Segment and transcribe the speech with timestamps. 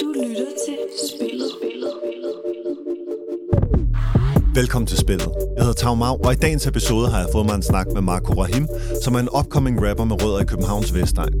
[0.00, 0.78] Du lytter til
[1.10, 1.50] Spillet.
[4.54, 5.28] Velkommen til spillet.
[5.56, 8.02] Jeg hedder Tau Mau, og i dagens episode har jeg fået mig en snak med
[8.02, 8.68] Marco Rahim,
[9.02, 11.34] som er en upcoming rapper med rødder i Københavns Vestegn.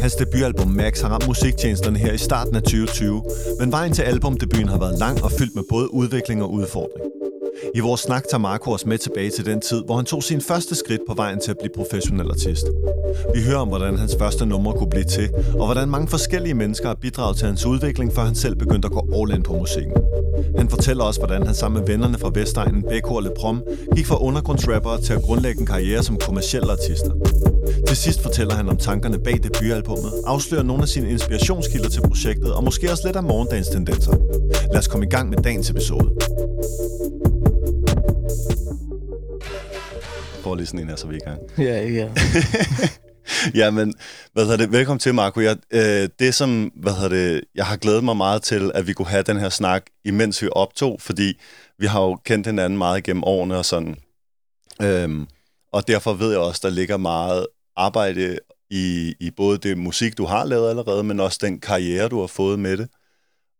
[0.00, 3.22] Hans debutalbum Max har ramt musiktjenesterne her i starten af 2020,
[3.60, 7.25] men vejen til albumdebuten har været lang og fyldt med både udvikling og udfordring.
[7.74, 10.40] I vores snak tager Marco os med tilbage til den tid, hvor han tog sin
[10.40, 12.66] første skridt på vejen til at blive professionel artist.
[13.34, 16.88] Vi hører om, hvordan hans første numre kunne blive til, og hvordan mange forskellige mennesker
[16.88, 19.92] har bidraget til hans udvikling, før han selv begyndte at gå all in på musikken.
[20.58, 23.62] Han fortæller også, hvordan han sammen med vennerne fra Vestegnen, Beko og Leprom,
[23.96, 27.10] gik fra undergrundsrapper til at grundlægge en karriere som kommersielle artister.
[27.86, 32.52] Til sidst fortæller han om tankerne bag debutalbummet, afslører nogle af sine inspirationskilder til projektet,
[32.52, 34.12] og måske også lidt af morgendagens tendenser.
[34.72, 36.15] Lad os komme i gang med dagens episode.
[40.66, 41.40] Lige sådan en her, så vi er i gang.
[41.58, 42.08] Ja, ja.
[43.54, 43.94] Ja, men
[44.32, 44.72] hvad hedder det?
[44.72, 45.40] Velkommen til, Marco.
[45.40, 48.92] Jeg, øh, det som, hvad hedder det, jeg har glædet mig meget til, at vi
[48.92, 51.40] kunne have den her snak, imens vi optog, fordi
[51.78, 53.96] vi har jo kendt hinanden meget gennem årene og sådan.
[54.82, 55.26] Øhm,
[55.72, 58.38] og derfor ved jeg også, der ligger meget arbejde
[58.70, 62.26] i, i både det musik, du har lavet allerede, men også den karriere, du har
[62.26, 62.88] fået med det.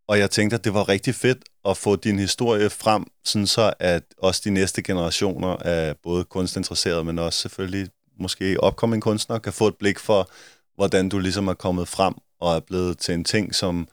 [0.09, 3.73] Og jeg tænkte, at det var rigtig fedt at få din historie frem, sådan så
[3.79, 7.89] at også de næste generationer af både kunstinteresserede, men også selvfølgelig
[8.21, 10.31] måske opkommende kunstnere, kan få et blik for,
[10.75, 13.89] hvordan du ligesom er kommet frem og er blevet til en ting, som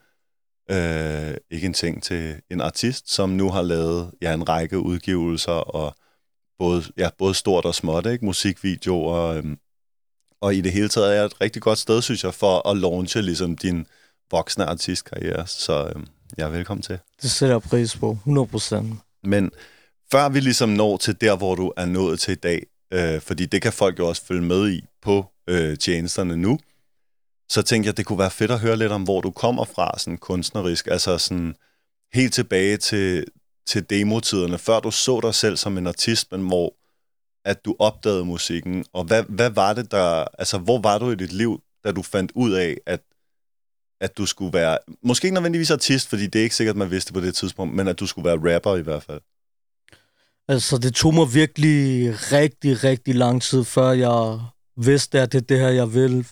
[0.72, 5.52] øh, ikke en ting til en artist, som nu har lavet ja, en række udgivelser,
[5.52, 5.96] og
[6.60, 8.26] både, ja, både stort og småt, ikke?
[8.26, 9.44] musikvideoer, øh,
[10.42, 13.22] og i det hele taget er et rigtig godt sted, synes jeg, for at launche
[13.22, 13.88] ligesom din
[14.32, 15.48] voksne artistkarriere.
[15.48, 16.04] Så øh,
[16.38, 17.00] jeg er velkommen til.
[17.22, 18.84] Det sætter jeg pris på, 100%.
[19.23, 19.52] Men
[20.12, 23.45] før vi ligesom når til der, hvor du er nået til i dag, øh, fordi
[23.45, 26.59] det kan folk jo også følge med i på øh, tjenesterne nu,
[27.50, 30.00] så tænkte jeg, det kunne være fedt at høre lidt om, hvor du kommer fra
[30.00, 31.56] sådan kunstnerisk, altså sådan
[32.14, 33.26] helt tilbage til,
[33.67, 36.73] til demotiderne, før du så dig selv som en artist, men hvor
[37.45, 41.15] at du opdagede musikken, og hvad, hvad var det der, altså hvor var du i
[41.15, 43.02] dit liv, da du fandt ud af, at
[44.03, 47.14] at du skulle være, måske ikke nødvendigvis artist, fordi det er ikke sikkert, man vidste
[47.14, 49.21] på det tidspunkt, men at du skulle være rapper i hvert fald.
[50.47, 54.39] Altså, det tog mig virkelig rigtig, rigtig lang tid, før jeg
[54.77, 56.27] vidste, at det er det her, jeg vil.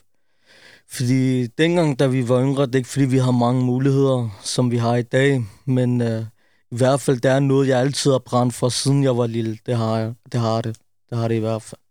[0.90, 4.72] Fordi dengang, da vi var yngre, det er ikke fordi, vi har mange muligheder, som
[4.72, 6.26] vi har i dag, men øh,
[6.72, 9.58] i hvert fald, det er noget, jeg altid har brændt for, siden jeg var lille.
[9.66, 10.14] Det har jeg.
[10.32, 10.78] Det har det.
[11.10, 11.82] Det har det i hvert fald.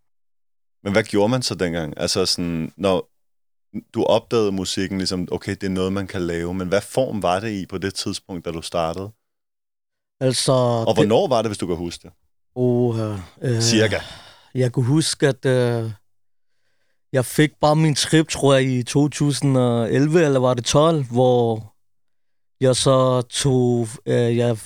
[0.84, 1.94] Men hvad gjorde man så dengang?
[1.97, 3.10] Altså sådan, når
[3.94, 7.41] du opdagede musikken, ligesom, okay, det er noget, man kan lave, men hvad form var
[7.41, 9.10] det i på det tidspunkt, da du startede?
[10.20, 10.53] Altså...
[10.53, 11.31] Og hvornår det...
[11.31, 12.12] var det, hvis du kan huske det?
[12.54, 12.98] Uh,
[13.42, 14.00] øh, Cirka.
[14.54, 15.91] Jeg kunne huske, at øh,
[17.12, 21.72] jeg fik bare min trip, tror jeg, i 2011, eller var det 12, hvor
[22.60, 23.88] jeg så tog...
[24.06, 24.59] Øh, jeg,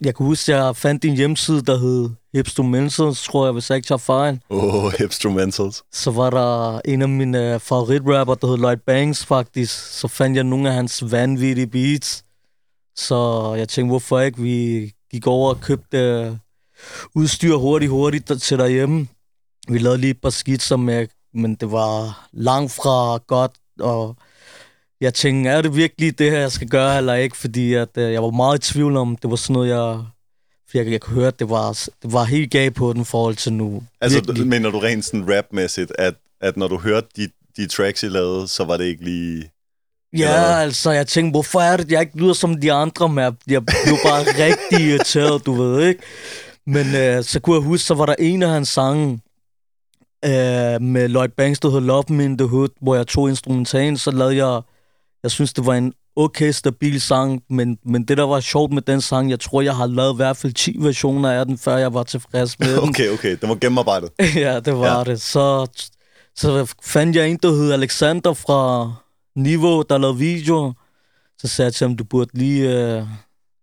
[0.00, 3.76] jeg kunne huske, at jeg fandt en hjemmeside, der hed Hipstrumentals, tror jeg, hvis jeg
[3.76, 4.40] ikke tager fejl.
[4.50, 5.82] Åh, oh, Hipstrumentals.
[5.92, 9.74] Så var der en af mine favoritrapper, der hed Lloyd Banks, faktisk.
[10.00, 12.24] Så fandt jeg nogle af hans vanvittige beats.
[12.96, 14.42] Så jeg tænkte, hvorfor ikke?
[14.42, 16.38] Vi gik over og købte
[17.14, 19.08] udstyr hurtigt, hurtigt til derhjemme.
[19.68, 24.16] Vi lavede lige et par skitser med, men det var langt fra godt, og
[25.00, 27.36] jeg tænkte, er det virkelig det her, jeg skal gøre, eller ikke?
[27.36, 30.04] Fordi at, øh, jeg var meget i tvivl om, det var sådan noget, jeg
[30.70, 31.72] for jeg, jeg kunne høre, at det var,
[32.02, 33.82] det var helt galt på den forhold til nu.
[34.00, 34.46] Altså, Virkelig.
[34.46, 38.48] mener du rent sådan rapmæssigt, at, at når du hørte de, de tracks, I lavede,
[38.48, 39.50] så var det ikke lige...
[40.12, 40.56] Ja, eller?
[40.56, 43.32] altså, jeg tænkte, hvorfor er det, jeg ikke lyder som de andre med?
[43.46, 46.02] Jeg blev bare rigtig irriteret, du ved, ikke?
[46.66, 49.20] Men øh, så kunne jeg huske, så var der en af hans sange,
[50.24, 53.96] øh, med Lloyd Banks, der hedder Love Me in the Hood, hvor jeg tog instrumentalen,
[53.96, 54.60] så lavede jeg,
[55.22, 58.82] jeg synes, det var en okay stabil sang, men, men det, der var sjovt med
[58.82, 61.76] den sang, jeg tror, jeg har lavet i hvert fald 10 versioner af den, før
[61.76, 62.88] jeg var tilfreds med den.
[62.88, 63.36] Okay, okay.
[63.40, 64.10] Den var gennemarbejdet.
[64.34, 65.04] ja, det var ja.
[65.04, 65.20] det.
[65.20, 65.66] Så,
[66.36, 68.92] så fandt jeg en, der hed Alexander fra
[69.36, 70.72] Niveau, der lavede video.
[71.38, 73.08] Så sagde jeg til ham, du burde lige, uh,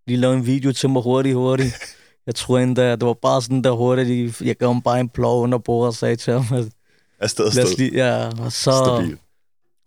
[0.07, 1.75] lige lave en video til mig hurtigt, hurtigt.
[2.27, 5.44] Jeg tror endda, det var bare sådan der hurtigt, jeg gav ham bare en plov
[5.44, 6.65] under bordet og sagde til ham, at...
[7.19, 7.77] Afsted, afsted.
[7.77, 8.71] Lige, ja, og så...
[8.71, 9.18] Stabil.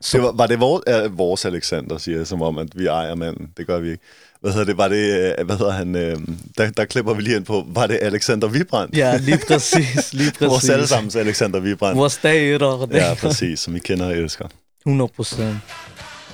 [0.01, 0.17] Så...
[0.17, 3.15] Det var, var det vores, uh, vores Alexander, siger jeg, som om, at vi ejer
[3.15, 3.51] manden.
[3.57, 4.03] Det gør vi ikke.
[4.41, 4.77] Hvad hedder det?
[4.77, 5.95] Var det, uh, hvad hedder han?
[5.95, 8.97] Uh, der, der klipper vi lige ind på, var det Alexander Vibrand?
[8.97, 10.15] Ja, lige præcis.
[10.15, 10.49] Lige præcis.
[10.49, 11.97] vores allesammens Alexander Vibrand.
[11.97, 12.87] Vores dag etter.
[12.93, 14.49] Ja, præcis, som vi kender og elsker.
[14.87, 15.57] 100 procent.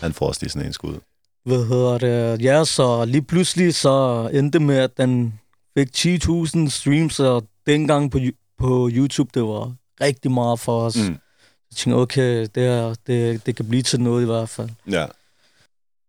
[0.00, 0.94] Han får også lige sådan en skud.
[1.44, 2.42] Hvad hedder det?
[2.42, 5.34] Ja, så lige pludselig så endte med, at den
[5.78, 8.18] fik 10.000 streams, og dengang på,
[8.58, 10.96] på YouTube, det var rigtig meget for os.
[10.96, 11.16] Mm.
[11.76, 14.68] Jeg tænkte, okay, det, her, det, det kan blive til noget i hvert fald.
[14.90, 15.06] Ja.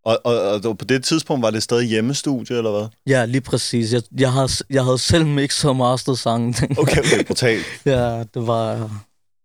[0.05, 2.87] Og, og, og på det tidspunkt var det stadig hjemmestudie, eller hvad?
[3.07, 3.93] Ja, lige præcis.
[3.93, 6.55] Jeg, jeg, havde, jeg havde selv mixet og masteret sangen.
[6.77, 7.65] Okay, okay, brutalt.
[7.85, 8.75] Ja, det var,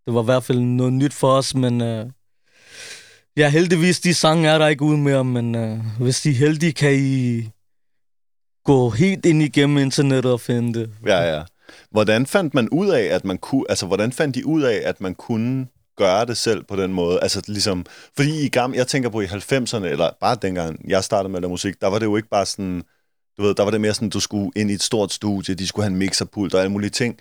[0.07, 2.11] det var i hvert fald noget nyt for os, men uh,
[3.37, 6.73] ja, heldigvis, de sange er der ikke ude mere, men uh, hvis de er heldige,
[6.73, 7.49] kan I
[8.65, 10.91] gå helt ind igennem internettet og finde det.
[11.07, 11.43] Ja, ja.
[11.91, 15.01] Hvordan fandt man ud af, at man kunne, altså hvordan fandt de ud af, at
[15.01, 15.67] man kunne
[15.97, 17.21] gøre det selv på den måde?
[17.23, 17.87] Altså ligesom,
[18.17, 21.43] fordi i gamle, jeg tænker på i 90'erne, eller bare dengang jeg startede med at
[21.43, 22.83] lave musik, der var det jo ikke bare sådan,
[23.39, 25.67] du ved, der var det mere sådan, du skulle ind i et stort studie, de
[25.67, 27.19] skulle have en mixerpult og alle mulige ting.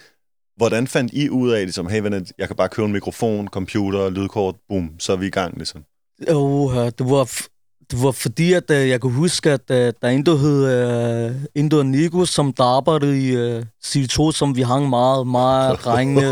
[0.56, 4.09] Hvordan fandt I ud af, ligesom, hey venner, jeg kan bare købe en mikrofon, computer,
[4.09, 5.83] lydkort, boom, så er vi i gang, ligesom?
[6.27, 7.47] Oh, du var,
[7.92, 11.30] det var fordi, at uh, jeg kunne huske, at uh, der er en, der hed
[11.30, 16.32] uh, Indo Nico, som der arbejdede i uh, C2, som vi hang meget, meget drengene.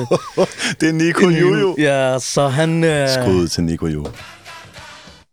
[0.80, 1.76] det er Nico Juju.
[1.78, 2.84] Ja, så han...
[2.84, 4.08] Uh, Skud til Nico Juju.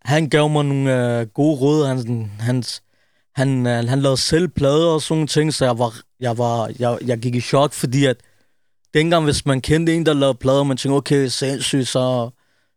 [0.04, 1.86] han gav mig nogle uh, gode råd.
[1.86, 2.64] Han, han,
[3.34, 6.70] han, uh, han lavede selv plader og sådan nogle ting, så jeg, var, jeg, var,
[6.78, 8.16] jeg, jeg gik i chok, fordi at
[8.94, 12.30] dengang, hvis man kendte en, der lavede plader, man tænkte, okay, sindssygt, så,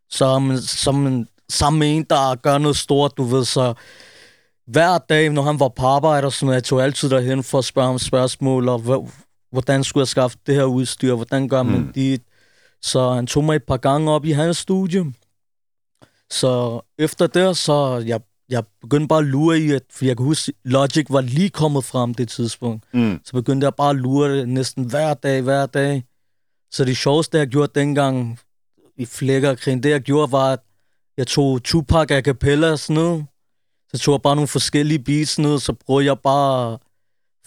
[0.09, 3.73] så, så er man sammen med en, der gør noget stort, du ved, så
[4.67, 7.57] hver dag, når han var på arbejde og sådan noget, jeg tog altid derhen for
[7.57, 9.09] at spørge ham spørgsmål, og hvor-
[9.51, 11.93] hvordan skulle jeg skaffe det her udstyr, hvordan gør man Mm.
[11.93, 12.21] dit.
[12.81, 15.05] Så han tog mig et par gange op i hans studie.
[16.31, 20.25] Så efter det, så jeg, jeg begyndte bare at lure i, at, for jeg kan
[20.25, 22.83] huske, Logic var lige kommet frem det tidspunkt.
[22.93, 23.19] Mm.
[23.25, 26.03] Så begyndte jeg bare at lure det næsten hver dag, hver dag.
[26.71, 28.39] Så det sjoveste, jeg gjorde dengang
[28.97, 30.59] i flækkerkrigen, det jeg gjorde, var, at
[31.19, 33.25] jeg tog Tupac a cappella og sådan noget.
[33.93, 36.79] Så tog jeg bare nogle forskellige beats ned, så prøvede jeg bare at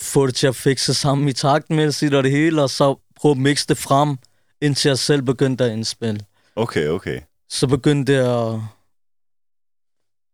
[0.00, 3.38] få det til at fikse sammen i taktmæssigt og det hele, og så prøve at
[3.38, 4.18] mixe det frem,
[4.60, 6.20] indtil jeg selv begyndte at indspille.
[6.56, 7.20] Okay, okay.
[7.50, 8.60] Så begyndte jeg at...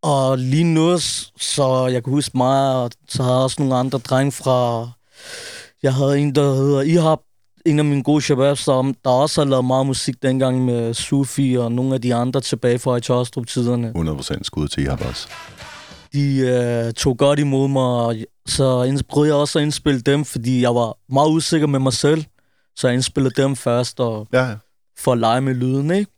[0.02, 0.98] Og lige nu,
[1.38, 4.90] så jeg kan huske mig, og så havde jeg også nogle andre drenge fra...
[5.82, 7.18] Jeg havde en, der hedder Ihab,
[7.70, 11.54] en af mine gode shababs, der, der også har lavet meget musik dengang med Sufi
[11.58, 13.92] og nogle af de andre tilbage fra Itostrup-tiderne.
[13.96, 15.28] 100% skud til også.
[16.12, 18.16] De øh, tog godt imod mig, og
[18.46, 22.24] så prøvede jeg også at indspille dem, fordi jeg var meget usikker med mig selv.
[22.76, 24.54] Så jeg indspillede dem først, og Ja, ja.
[24.98, 26.10] for at lege med lyden, ikke?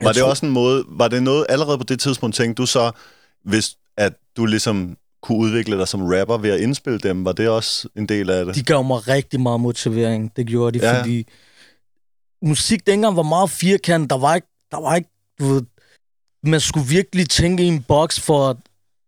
[0.00, 2.60] Jeg Var det tror- også en måde, var det noget, allerede på det tidspunkt tænkte
[2.62, 2.90] du så,
[3.44, 7.48] hvis at du ligesom kunne udvikle dig som rapper ved at indspille dem, var det
[7.48, 8.54] også en del af det?
[8.54, 10.32] De gav mig rigtig meget motivering.
[10.36, 10.98] Det gjorde de, Ja.
[11.00, 11.26] fordi
[12.42, 14.10] musik dengang var meget firkantet.
[14.10, 15.08] Der var ikke, der var ikke,
[15.40, 15.62] du ved,
[16.42, 18.56] man skulle virkelig tænke i en boks for, at,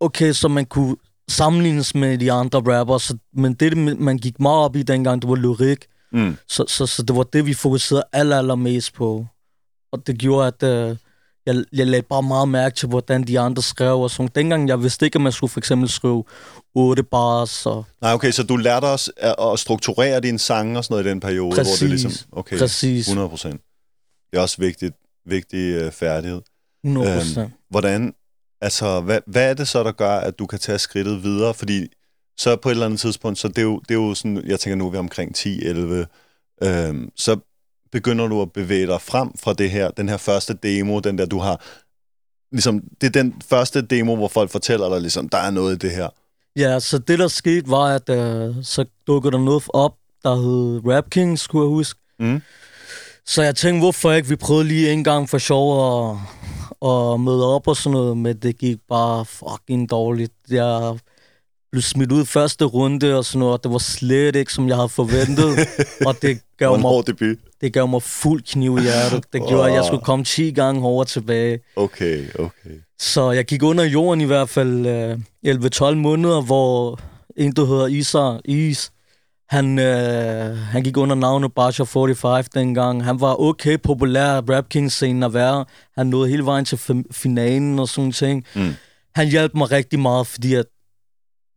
[0.01, 0.97] okay, så man kunne
[1.29, 2.99] sammenlignes med de andre rapper.
[2.99, 5.87] Så, men det, man gik meget op i dengang, det var lyrik.
[6.12, 6.37] Mm.
[6.49, 9.27] Så, så, så det var det, vi fokuserede aller, allermest på.
[9.93, 10.97] Og det gjorde, at øh,
[11.55, 14.31] jeg, jeg lagde bare meget mærke til, hvordan de andre skrev og sådan.
[14.35, 16.25] Dengang jeg vidste ikke, at man skulle for eksempel skrive
[16.75, 20.85] otte bars og Nej, okay, så du lærte også at, at strukturere dine sange og
[20.85, 21.88] sådan noget i den periode, hvor det Præcis.
[21.91, 22.12] ligesom...
[22.32, 23.61] Okay, præcis 100 procent.
[24.31, 24.94] Det er også vigtigt,
[25.26, 26.41] vigtig uh, færdighed.
[26.85, 27.52] 100 Øhm, procent.
[27.70, 28.14] Hvordan,
[28.61, 31.55] altså, hvad, hvad er det så, der gør, at du kan tage skridtet videre?
[31.55, 31.87] Fordi
[32.38, 34.61] så på et eller andet tidspunkt, så det er jo, det er jo sådan, jeg
[34.61, 37.37] tænker nu er vi omkring 10-11, øhm, så
[37.93, 41.27] begynder du at bevæge dig frem fra det her, den her første demo, den der,
[41.27, 41.65] du har,
[42.53, 45.79] ligesom, det er den første demo, hvor folk fortæller dig, ligesom, der er noget i
[45.79, 46.09] det her.
[46.57, 50.81] Ja, så det der skete var, at øh, så dukkede der noget op, der hed
[50.87, 52.00] Rap Kings, skulle jeg huske.
[52.19, 52.43] Mm.
[53.26, 54.29] Så jeg tænkte, hvorfor ikke?
[54.29, 55.67] Vi prøvede lige en gang for sjov
[56.11, 56.17] at,
[56.91, 60.33] at møde op og sådan noget, men det gik bare fucking dårligt.
[60.50, 60.99] Jeg
[61.73, 64.77] blev smidt ud første runde og sådan noget, og det var slet ikke, som jeg
[64.77, 65.59] havde forventet.
[66.07, 67.39] og det Det gav, en mig, debut.
[67.61, 69.25] det gav mig fuld kniv i hjertet.
[69.33, 71.61] Det gjorde, at jeg skulle komme 10 gange hårdere tilbage.
[71.77, 72.71] Okay, okay.
[72.99, 77.00] Så jeg gik under jorden i hvert fald øh, 11-12 måneder, hvor
[77.37, 78.93] en, der hedder Isa, Is,
[79.49, 83.05] han, øh, han gik under navnet Basha 45 dengang.
[83.05, 85.65] Han var okay populær Rap King-scenen at være.
[85.97, 88.45] Han nåede hele vejen til fin- finalen og sådan ting.
[88.55, 88.75] Mm.
[89.15, 90.65] Han hjalp mig rigtig meget, fordi at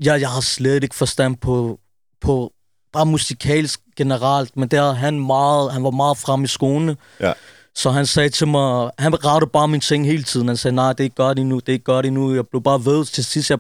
[0.06, 1.80] jeg, jeg har slet ikke forstand på,
[2.22, 2.52] på
[2.94, 6.98] bare musikalsk generelt, men der han meget, han var meget frem i skoene.
[7.20, 7.34] Ja.
[7.76, 10.48] Så han sagde til mig, han rettede bare mine ting hele tiden.
[10.48, 12.36] Han sagde, nej, det er ikke godt endnu, det er ikke godt endnu.
[12.36, 13.50] Jeg blev bare ved til sidst.
[13.50, 13.60] Jeg,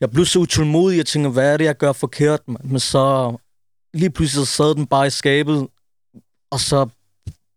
[0.00, 2.40] jeg blev så utålmodig, jeg tænkte, hvad er det, jeg gør forkert?
[2.46, 3.36] Men så
[3.94, 5.68] lige pludselig så sad den bare i skabet,
[6.50, 6.88] og så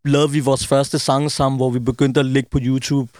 [0.06, 3.12] lavede vi vores første sang sammen, hvor vi begyndte at ligge på YouTube.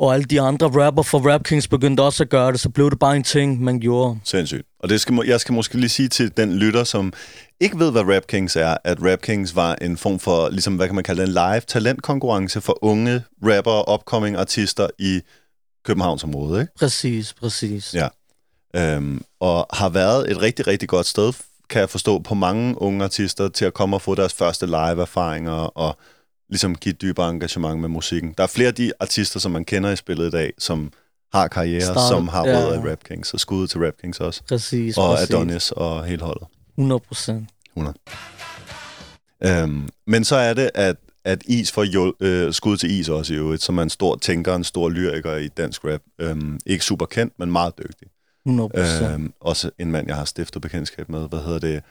[0.00, 2.90] Og alle de andre rapper fra Rap Kings begyndte også at gøre det, så blev
[2.90, 4.18] det bare en ting, man gjorde.
[4.24, 4.66] Sindssygt.
[4.78, 7.12] Og det skal, jeg skal måske lige sige til den lytter, som
[7.60, 10.86] ikke ved, hvad Rap Kings er, at Rap Kings var en form for, ligesom, hvad
[10.86, 15.20] kan man kalde det, en live talentkonkurrence for unge rapper og upcoming artister i
[15.84, 16.72] Københavnsområdet, ikke?
[16.78, 17.94] Præcis, præcis.
[17.94, 18.08] Ja.
[18.76, 21.32] Øhm, og har været et rigtig, rigtig godt sted,
[21.70, 25.52] kan jeg forstå, på mange unge artister til at komme og få deres første live-erfaringer
[25.52, 25.96] og
[26.50, 28.34] ligesom give et dybere engagement med musikken.
[28.38, 30.92] Der er flere af de artister, som man kender i spillet i dag, som
[31.32, 32.56] har karriere, Start, som har ja.
[32.56, 34.42] rødder i Rap Kings, så skud til Rap Kings også.
[34.48, 35.30] Præcis, Og præcis.
[35.30, 36.48] Adonis og hele holdet.
[36.78, 37.48] 100 procent.
[37.76, 37.96] 100.
[39.44, 43.34] Øhm, men så er det, at, at Is får hjul, øh, skud til Is også
[43.34, 46.00] i øvrigt, som er en stor tænker, en stor lyriker i dansk rap.
[46.18, 48.08] Øhm, ikke super kendt, men meget dygtig.
[48.46, 49.12] 100 procent.
[49.12, 51.28] Øhm, også en mand, jeg har stiftet bekendtskab med.
[51.28, 51.82] Hvad hedder det?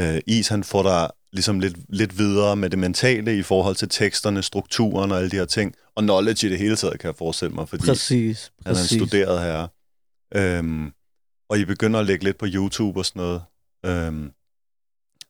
[0.00, 3.88] Øh, Is, han får dig ligesom lidt, lidt videre med det mentale i forhold til
[3.88, 5.74] teksterne, strukturen og alle de her ting.
[5.96, 8.82] Og knowledge i det hele taget, kan jeg forestille mig, fordi Præcis, han er en
[8.82, 9.02] præcis.
[9.02, 9.68] studeret herre.
[10.34, 10.92] Øhm,
[11.48, 13.42] og I begynder at lægge lidt på YouTube og sådan noget.
[13.86, 14.30] Øhm,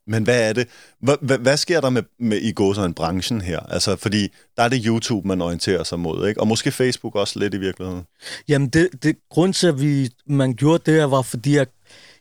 [0.07, 0.69] men hvad er det?
[1.01, 3.61] Hvad, hvad, hvad sker der med, med i gåsøjne branchen her?
[3.61, 6.41] Altså, fordi der er det YouTube, man orienterer sig mod, ikke?
[6.41, 8.05] Og måske Facebook også lidt i virkeligheden.
[8.49, 11.67] Jamen, det, det, grund til, at vi, man gjorde det her, var fordi, jeg,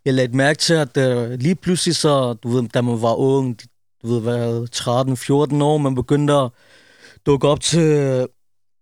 [0.05, 3.59] jeg lagde mærke til, at uh, lige pludselig så, du ved, da man var ung,
[4.03, 4.67] du ved, hvad,
[5.59, 6.49] 13-14 år, man begyndte at
[7.25, 8.27] dukke op til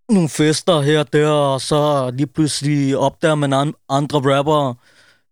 [0.10, 4.76] nogle fester her og der, og så lige pludselig opdager man an, andre rappere,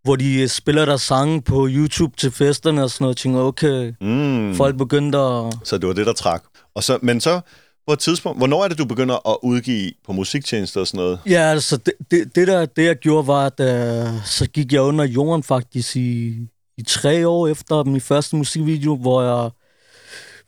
[0.04, 3.16] hvor de spiller deres sange på YouTube til festerne og sådan noget.
[3.16, 4.56] Jeg tænker, okay, Mm.
[4.56, 5.54] folk begyndte at...
[5.64, 6.44] Så det var det, der trak.
[6.76, 7.42] Og så, men så
[7.90, 11.20] på et tidspunkt, hvornår er det, du begynder at udgive på musiktjenester og sådan noget?
[11.26, 14.82] Ja, altså, det, det, det, der, det jeg gjorde, var, at uh, så gik jeg
[14.82, 16.36] under jorden faktisk i,
[16.78, 19.50] i tre år efter min første musikvideo, hvor jeg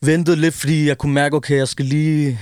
[0.02, 2.40] ventede lidt, fordi jeg kunne mærke, okay, jeg skal lige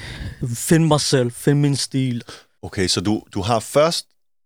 [0.55, 2.23] finde mig selv, finde min stil.
[2.61, 4.05] Okay, så du, du har først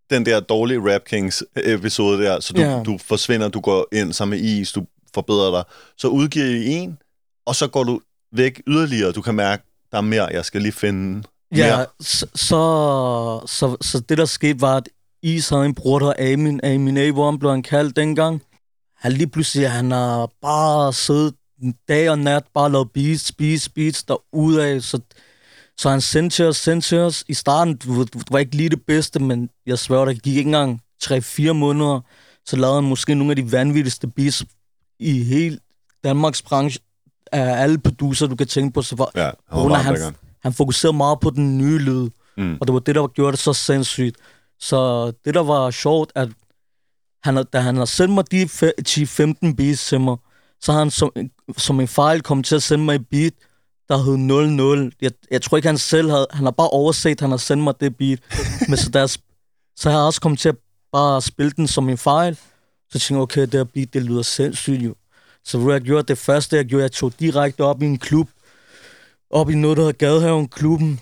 [0.09, 2.83] den der dårlige Rap Kings episode der, så du, Ja.
[2.83, 5.63] du forsvinder, du går ind sammen med is, du forbedrer dig.
[5.97, 6.97] Så udgiver I en,
[7.45, 8.01] og så går du
[8.35, 11.23] væk yderligere, du kan mærke, der er mere, jeg skal lige finde
[11.55, 11.85] Ja, mere.
[11.99, 14.89] så, så, så, så det der skete var, at
[15.23, 18.41] Is havde en bror, der Amin, Amin A1 blev han kaldt dengang.
[18.97, 21.33] Han lige pludselig, han har bare siddet
[21.87, 24.99] dag og nat, bare lavet beats, beats, beats derudad, så,
[25.77, 27.23] så han sendte til os, sendte til os.
[27.27, 30.81] I starten, du, var ikke lige det bedste, men jeg sværger, der gik ikke engang
[31.03, 32.01] 3-4 måneder,
[32.45, 34.45] så lavede han måske nogle af de vanvittigste beats
[34.99, 35.59] i hele
[36.03, 36.79] Danmarks branche
[37.33, 38.81] af alle producer, du kan tænke på.
[38.81, 42.57] Så var, Ja, han, han, han, han fokuserede meget på den nye lyd, Mm.
[42.61, 44.15] og det var det, der gjorde det så sindssygt.
[44.59, 46.29] Så det, der var sjovt, at
[47.23, 48.81] han, da han har sendt mig de fe-
[49.49, 50.17] 10-15 beats til mig,
[50.61, 51.11] så har han som,
[51.57, 53.33] som en fejl kommet til at sende mig et beat,
[53.89, 54.91] der hed 00.
[55.01, 56.27] Jeg, jeg tror ikke, han selv havde...
[56.31, 58.19] Han har bare overset, at han har sendt mig det beat.
[58.69, 59.07] Men så, der,
[59.75, 60.55] så har jeg også kommet til at
[60.91, 62.35] bare spille den som en fejl.
[62.91, 64.95] Så tænkte jeg, okay, det her beat, det lyder sindssygt jo.
[65.45, 68.29] Så hvad jeg gjorde, det første, jeg gjorde, jeg tog direkte op i en klub,
[69.29, 70.99] op i noget, der hedder Gadehaven Klubben.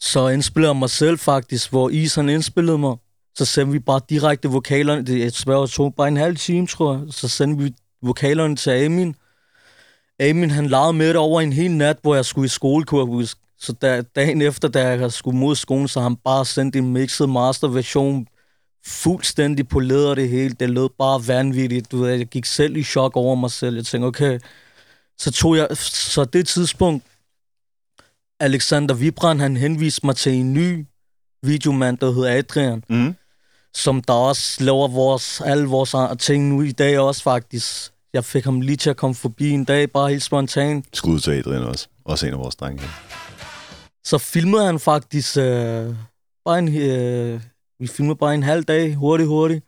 [0.00, 2.96] Så indspillede jeg mig selv faktisk, hvor Is han indspillede mig.
[3.34, 5.06] Så sendte vi bare direkte vokalerne.
[5.06, 7.02] Det jeg tror, tog bare en halv time, tror jeg.
[7.10, 9.14] Så sendte vi vokalerne til Amin.
[10.20, 13.00] Amin, han legede med det over en hel nat, hvor jeg skulle i skole, kunne
[13.00, 13.40] jeg huske.
[13.58, 17.26] Så da, dagen efter, da jeg skulle mod skolen, så han bare sendte en mixed
[17.26, 18.26] master-version
[18.86, 20.54] fuldstændig på leder det hele.
[20.60, 21.90] Det lød bare vanvittigt.
[21.92, 23.76] Du ved, jeg gik selv i chok over mig selv.
[23.76, 24.38] Jeg tænkte, okay.
[25.18, 27.04] Så tog jeg, så det tidspunkt,
[28.40, 30.86] Alexander Vibran, han henviste mig til en ny
[31.42, 33.14] videomand, der hedder Adrian, Mm.
[33.74, 37.92] som der også laver vores, alle vores ting nu i dag også faktisk.
[38.12, 40.86] Jeg fik ham lige til at komme forbi en dag, bare helt spontant.
[40.92, 41.88] Skud til Adrian også.
[42.04, 42.82] Også en af vores drenge.
[44.04, 45.94] Så filmede han faktisk øh,
[46.44, 47.40] bare en, øh,
[47.82, 49.64] vi filmede bare en halv dag, hurtigt, hurtigt.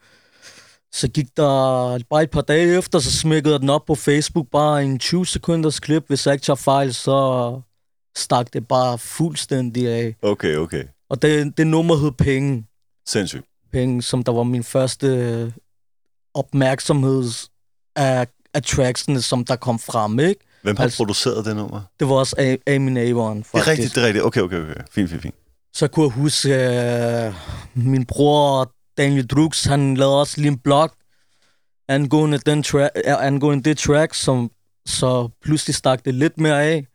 [0.92, 4.46] Så gik der bare et par dage efter, så smækkede jeg den op på Facebook,
[4.52, 6.04] bare en 20 sekunders klip.
[6.06, 7.60] Hvis jeg ikke tager fejl, så
[8.16, 10.16] stak det bare fuldstændig af.
[10.22, 10.84] Okay, okay.
[11.10, 12.66] Og det, det nummer hed Penge.
[13.06, 13.44] Sindssygt.
[13.72, 15.52] Penge, som der var min første
[16.34, 17.24] opmærksomhed
[17.96, 20.40] af, af tracksene, som der kom frem, ikke?
[20.62, 21.80] Hvem har Altså- produceret det nummer?
[22.00, 23.52] Det var også Amin A1, faktisk.
[23.52, 24.24] Det er rigtigt, det er rigtigt.
[24.24, 24.74] Okay, okay, okay.
[24.90, 25.34] Fint, fint, fint.
[25.74, 27.34] Så kunne jeg huske, øh,
[27.74, 30.90] min bror Daniel Drux, han lavede også lige en blog
[31.88, 34.50] angående, den tra- angående det track, som
[34.86, 36.86] så pludselig stak det lidt mere af.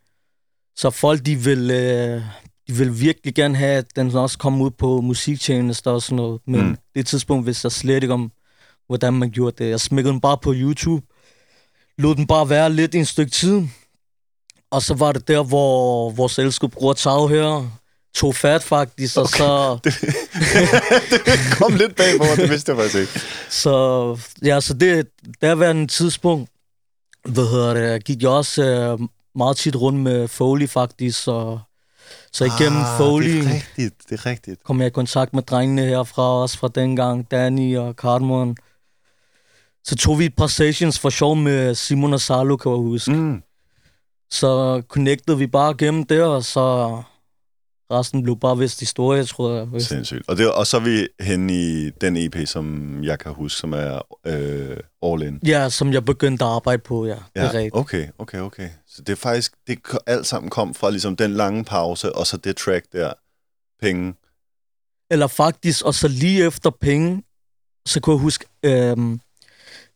[0.76, 2.22] Så folk, de vil, øh,
[2.68, 6.40] de vil virkelig gerne have, at den også kom ud på musiktjenester og sådan noget.
[6.46, 6.76] Men Mm.
[6.94, 8.32] det tidspunkt vidste jeg slet ikke om,
[8.86, 9.70] hvordan man gjorde det.
[9.70, 11.06] Jeg smækkede den bare på YouTube.
[11.98, 13.62] Lod den bare være lidt i en stykke tid.
[14.70, 17.79] Og så var det der, hvor vores elskede bror Tau her
[18.14, 19.78] tog fat faktisk, og så,
[21.26, 23.26] det kom lidt bag på mig, det vidste jeg faktisk ikke.
[23.50, 25.08] så, ja, så det,
[25.40, 26.50] der var en tidspunkt,
[27.28, 28.98] hvad hedder det, gik jeg også øh,
[29.34, 31.60] meget tit rundt med Foley faktisk, og
[32.32, 34.64] Så igennem ah, Foley Det er rigtigt, det er rigtigt.
[34.64, 38.56] kom jeg i kontakt med drengene herfra, også fra dengang, Danny og Cardamon.
[39.84, 43.12] Så tog vi et par sessions for sjov med Simon og Salo, kan jeg huske.
[43.12, 43.42] Mm.
[44.30, 47.02] Så connectede vi bare gennem der, og så
[47.90, 49.82] resten blev bare vist historie, tror jeg.
[49.82, 50.28] Sindssygt.
[50.28, 53.72] Og, det, og så er vi henne i den EP, som jeg kan huske, som
[53.72, 55.40] er øh, All In.
[55.46, 57.10] Ja, som jeg begyndte at arbejde på, ja.
[57.10, 57.76] Det er rigtigt.
[57.76, 58.68] okay, okay, okay.
[58.88, 62.36] Så det er faktisk, det alt sammen kom fra ligesom den lange pause, og så
[62.36, 63.12] det track der,
[63.82, 64.14] penge.
[65.10, 67.22] Eller faktisk, og så lige efter penge,
[67.86, 69.20] så kunne jeg huske, øhm,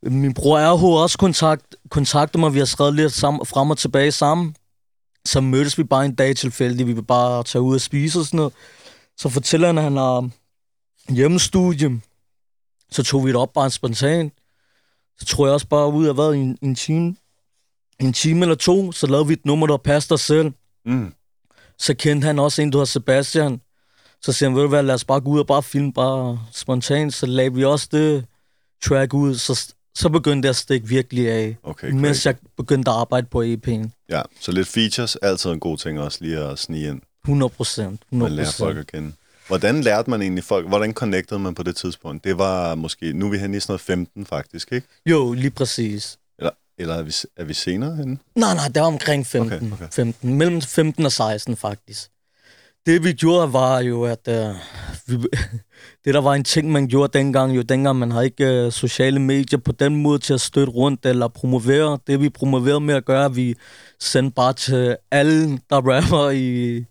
[0.02, 4.12] min bror RH også kontakt, kontaktede mig, vi har skrevet lidt sammen, frem og tilbage
[4.12, 4.56] sammen.
[5.26, 8.24] Så mødtes vi bare en dag tilfældigt, vi ville bare tage ud og spise og
[8.24, 8.52] sådan noget.
[9.16, 10.28] Så fortæller han, at han har
[11.08, 12.00] hjemmestudie.
[12.90, 14.32] Så tog vi det op bare spontant.
[15.18, 17.16] Så tror jeg også bare ud af hvad, en, en time,
[18.00, 20.52] en time eller to, så lavede vi et nummer, der passede os selv.
[20.84, 21.14] Mm.
[21.78, 23.60] Så kendte han også en, der hedder Sebastian.
[24.22, 26.40] Så siger han, ved du hvad, lad os bare gå ud og bare filme bare
[26.52, 27.14] spontant.
[27.14, 28.26] Så lagde vi også det
[28.84, 29.34] track ud.
[29.34, 32.26] Så, så begyndte det at stikke virkelig af, Okay, mens crazy.
[32.26, 33.88] jeg begyndte at arbejde på EP'en.
[34.10, 37.00] Ja, så lidt features, altid en god ting også lige at snige ind.
[37.24, 38.00] 100 procent.
[38.10, 39.12] Man 100 lærer folk at kende.
[39.46, 40.68] Hvordan lærte man egentlig folk?
[40.68, 42.24] Hvordan connectede man på det tidspunkt?
[42.24, 44.86] Det var måske, nu er vi henne i sådan noget 15 faktisk, ikke?
[45.06, 46.18] Jo, lige præcis.
[46.38, 48.18] Eller, eller er, vi, er vi senere henne?
[48.36, 49.72] Nej, nej, det var omkring 15.
[49.72, 49.92] Okay, okay.
[49.92, 50.34] 15.
[50.34, 52.10] Mellem 15 og 16, faktisk.
[52.86, 54.56] Det vi gjorde, var jo, at uh,
[55.06, 55.16] vi,
[56.04, 59.20] det der var en ting, man gjorde dengang, jo dengang man havde ikke uh, sociale
[59.20, 61.98] medier på den måde til at støtte rundt eller promovere.
[62.06, 63.54] Det vi promoverede med at gøre, vi
[64.00, 66.84] sendte bare til alle, der rapper i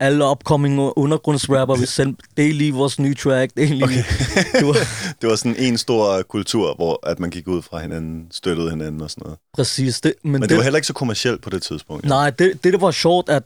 [0.00, 3.82] alle upcoming undergrundsrapper, vi sendte del i vores nye track, del i.
[3.82, 4.04] Okay.
[4.60, 4.76] det var
[5.20, 9.00] Det var sådan en stor kultur, hvor at man gik ud fra hinanden, støttede hinanden
[9.00, 9.38] og sådan noget.
[9.54, 10.14] præcis det.
[10.22, 12.04] Men, Men det, det var heller ikke så kommercielt på det tidspunkt.
[12.04, 13.42] Nej, det, det der var sjovt, at,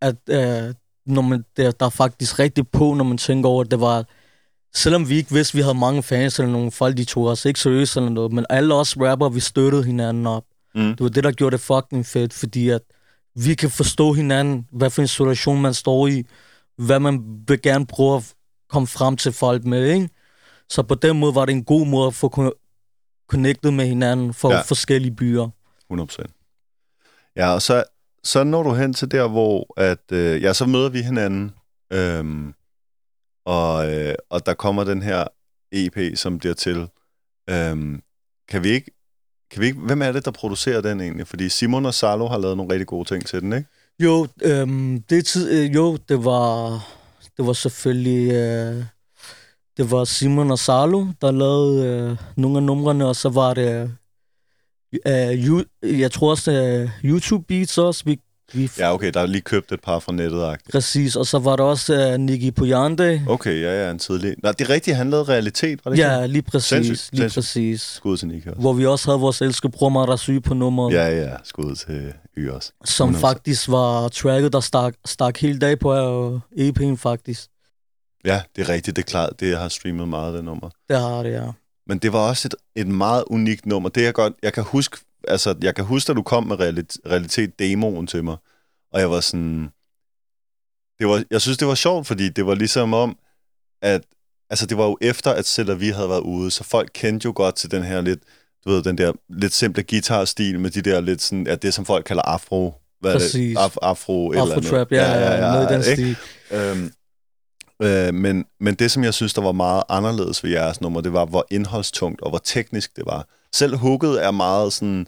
[0.00, 0.74] at øh,
[1.06, 4.04] når man, det, der er faktisk rigtig på, når man tænker over, at det var,
[4.74, 7.44] selvom vi ikke vidste, at vi havde mange fans eller nogle folk, de tog os
[7.44, 10.44] ikke seriøst eller noget, men alle os rapper, vi støttede hinanden op.
[10.74, 10.82] Mm.
[10.82, 12.80] Det var det, der gjorde det fucking fedt, fordi at
[13.34, 16.24] vi kan forstå hinanden, hvad for en situation man står i,
[16.76, 18.34] hvad man vil gerne prøve at
[18.68, 20.08] komme frem til folk med, ikke?
[20.68, 22.52] Så på den måde var det en god måde at få
[23.28, 24.56] connected med hinanden for Ja.
[24.56, 24.62] ja.
[24.62, 25.48] forskellige byer.
[25.92, 27.32] 100%.
[27.36, 27.84] Ja, og så,
[28.24, 31.54] så når du hen til der, hvor at, øh, ja, så møder vi hinanden,
[31.92, 32.54] øhm,
[33.46, 35.24] og, øh, og der kommer den her
[35.72, 36.88] EP, som bliver til.
[37.50, 38.02] Øhm,
[38.48, 38.90] kan vi ikke,
[39.50, 41.26] kan vi ikke, hvem er det, der producerer den egentlig?
[41.26, 43.68] Fordi Simon og Salo har lavet nogle rigtig gode ting til den, ikke?
[44.00, 46.70] Jo, øhm, det tid, øh, jo, det var,
[47.36, 48.84] det var selvfølgelig, øh,
[49.76, 53.96] det var Simon og Salo, der lavede øh, nogle af numrene, og så var det,
[55.06, 58.20] øh, you, jeg tror også, øh, YouTube Beats også, vi,
[58.52, 60.70] vi Ja, okay, der er lige købt et par fra nettet -agtigt.
[60.72, 63.22] præcis, og så var der også øh, Nicky Pojande.
[63.28, 64.34] Okay, ja, ja, en tidlig.
[64.42, 66.30] Nej, det er rigtigt, han lavede realitet, var det ikke Ja, sådan?
[66.30, 67.34] lige præcis, Sindssygt, lige sindssygt.
[67.42, 67.80] præcis.
[67.80, 68.60] Skud til Nick også.
[68.60, 72.48] Hvor vi også havde vores elskede bror Marasy på nummeret, Ja, ja, skud til Y
[72.50, 72.72] også.
[72.84, 73.20] som 100%.
[73.20, 77.48] faktisk var tracket, der stak, stak hele dag på EP'en faktisk.
[78.24, 80.70] Ja, det er rigtigt, det er klart, det har streamet meget, det nummer.
[80.88, 81.46] Det har det, ja.
[81.86, 83.88] Men det var også et, et meget unikt nummer.
[83.88, 84.96] Det jeg godt, jeg kan huske,
[85.28, 88.36] altså, jeg kan huske, at du kom med realitet, realitet demoen til mig,
[88.92, 89.70] og jeg var sådan,
[90.98, 93.18] det var, jeg synes, det var sjovt, fordi det var ligesom om,
[93.82, 94.02] at,
[94.50, 97.32] altså, det var jo efter, at selv vi havde været ude, så folk kendte jo
[97.36, 98.20] godt til den her lidt,
[98.64, 101.84] du ved, den der lidt simple guitarstil med de der lidt sådan, ja, det som
[101.84, 103.56] folk kalder afro, hvad er Præcis.
[103.56, 103.64] det?
[103.64, 104.66] Af, afro, et eller andet.
[104.66, 106.14] Afro-trap, ja, ja, ja, noget i den ikke?
[106.48, 106.58] stil.
[106.58, 106.92] Øhm,
[107.82, 111.12] øh, men, men det, som jeg synes, der var meget anderledes ved jeres nummer, det
[111.12, 113.26] var, hvor indholdstungt og hvor teknisk det var.
[113.52, 115.06] Selv hooket er meget sådan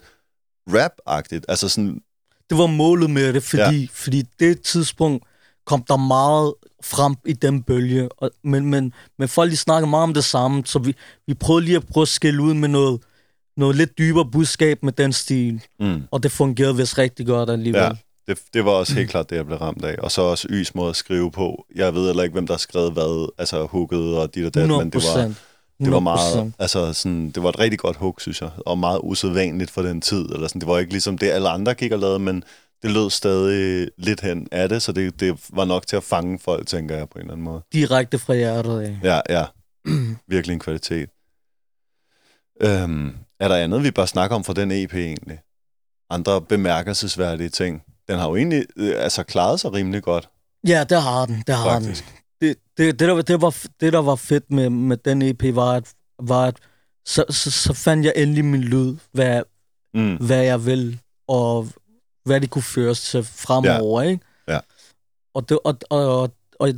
[0.71, 1.45] rap-agtigt.
[1.49, 2.01] Altså sådan,
[2.51, 3.87] det var målet med det, fordi, ja.
[3.93, 5.25] fordi det tidspunkt
[5.67, 8.09] kom der meget frem i den bølge.
[8.13, 10.95] Og, men, men, men folk de snakkede meget om det samme, så vi,
[11.27, 13.01] vi prøvede lige at prøve at skille ud med noget,
[13.57, 15.63] noget lidt dybere budskab med den stil.
[15.81, 17.81] mm, Og det fungerede vist rigtig godt alligevel.
[17.83, 17.91] ja,
[18.29, 19.97] det, det var også helt klart det, jeg blev ramt af.
[19.99, 21.67] Og så også Ys måde at skrive på.
[21.75, 24.63] Jeg ved heller ikke, hvem der har skrevet hvad, altså hooket og dit og dat,
[24.63, 25.35] 100 men det var,
[25.79, 29.01] det var meget, altså sådan, det var et rigtig godt hook, synes jeg, og meget
[29.03, 30.25] usædvanligt for den tid.
[30.25, 30.61] Eller sådan.
[30.61, 32.45] Det var ikke ligesom det, alle andre gik og lavede, men
[32.83, 36.39] det lød stadig lidt hen af det, så det, det var nok til at fange
[36.39, 37.63] folk, tænker jeg på en eller anden måde.
[37.73, 38.99] Direkte fra hjertet af.
[39.03, 39.45] Ja, ja.
[40.29, 41.09] Virkelig en kvalitet.
[42.61, 45.39] Øhm, er der andet, vi bør snakke om fra den EP egentlig?
[46.11, 47.83] Andre bemærkelsesværdige ting?
[48.09, 50.29] Den har jo egentlig øh, altså klaret sig rimelig godt,
[50.67, 51.43] Ja, det har den.
[51.47, 51.89] Det har den.
[51.89, 52.05] faktisk.
[52.41, 55.73] det, det, det, der, det, var, det, der var fedt med, med den EP, var,
[55.73, 55.93] at,
[56.23, 56.57] var, at
[57.07, 59.43] så, så, så fandt jeg endelig min lyd, hvad,
[59.95, 60.17] Mm.
[60.17, 61.69] hvad jeg vil, og
[62.25, 64.09] hvad det kunne føres til fremover, ja.
[64.11, 64.25] ikke?
[64.49, 64.59] Ja.
[65.35, 66.69] og, det, og, og, og, og,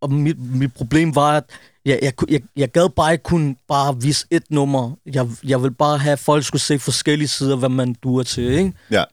[0.00, 1.44] og mit, mit problem var, at
[1.84, 4.92] jeg, jeg, jeg, jeg gad bare ikke kun bare vise et nummer.
[5.06, 8.44] Jeg, jeg vil bare have, at folk skulle se forskellige sider, hvad man duer til,
[8.52, 8.72] ikke?
[8.90, 9.04] Ja.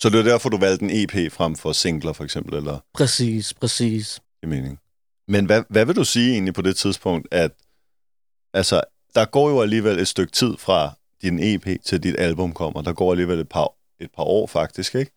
[0.00, 2.78] Så det er derfor, du valgte en EP frem for singler, for eksempel, eller?
[2.94, 4.20] Præcis, præcis.
[4.40, 4.78] Det mening.
[5.28, 7.50] Men hvad, hvad vil du sige egentlig på det tidspunkt, at
[8.54, 8.80] altså,
[9.14, 10.90] der går jo alligevel et stykke tid fra
[11.22, 12.82] din EP til dit album kommer.
[12.82, 15.12] Der går alligevel et par, et par år faktisk, ikke?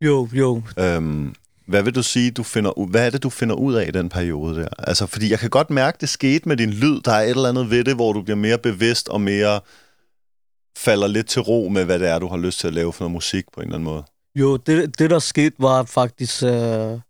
[0.00, 0.62] Jo, jo.
[0.78, 1.34] Øhm,
[1.66, 4.08] hvad vil du sige, du finder hvad er det, du finder ud af i den
[4.08, 4.68] periode der?
[4.78, 7.00] Altså, fordi jeg kan godt mærke, det skete med din lyd.
[7.00, 9.60] Der er et eller andet ved det, hvor du bliver mere bevidst og mere
[10.76, 13.04] falder lidt til ro med, hvad det er, du har lyst til at lave for
[13.04, 14.04] noget musik på en eller anden måde.
[14.34, 16.42] Jo, det, det der skete var faktisk...
[16.42, 17.00] Øh,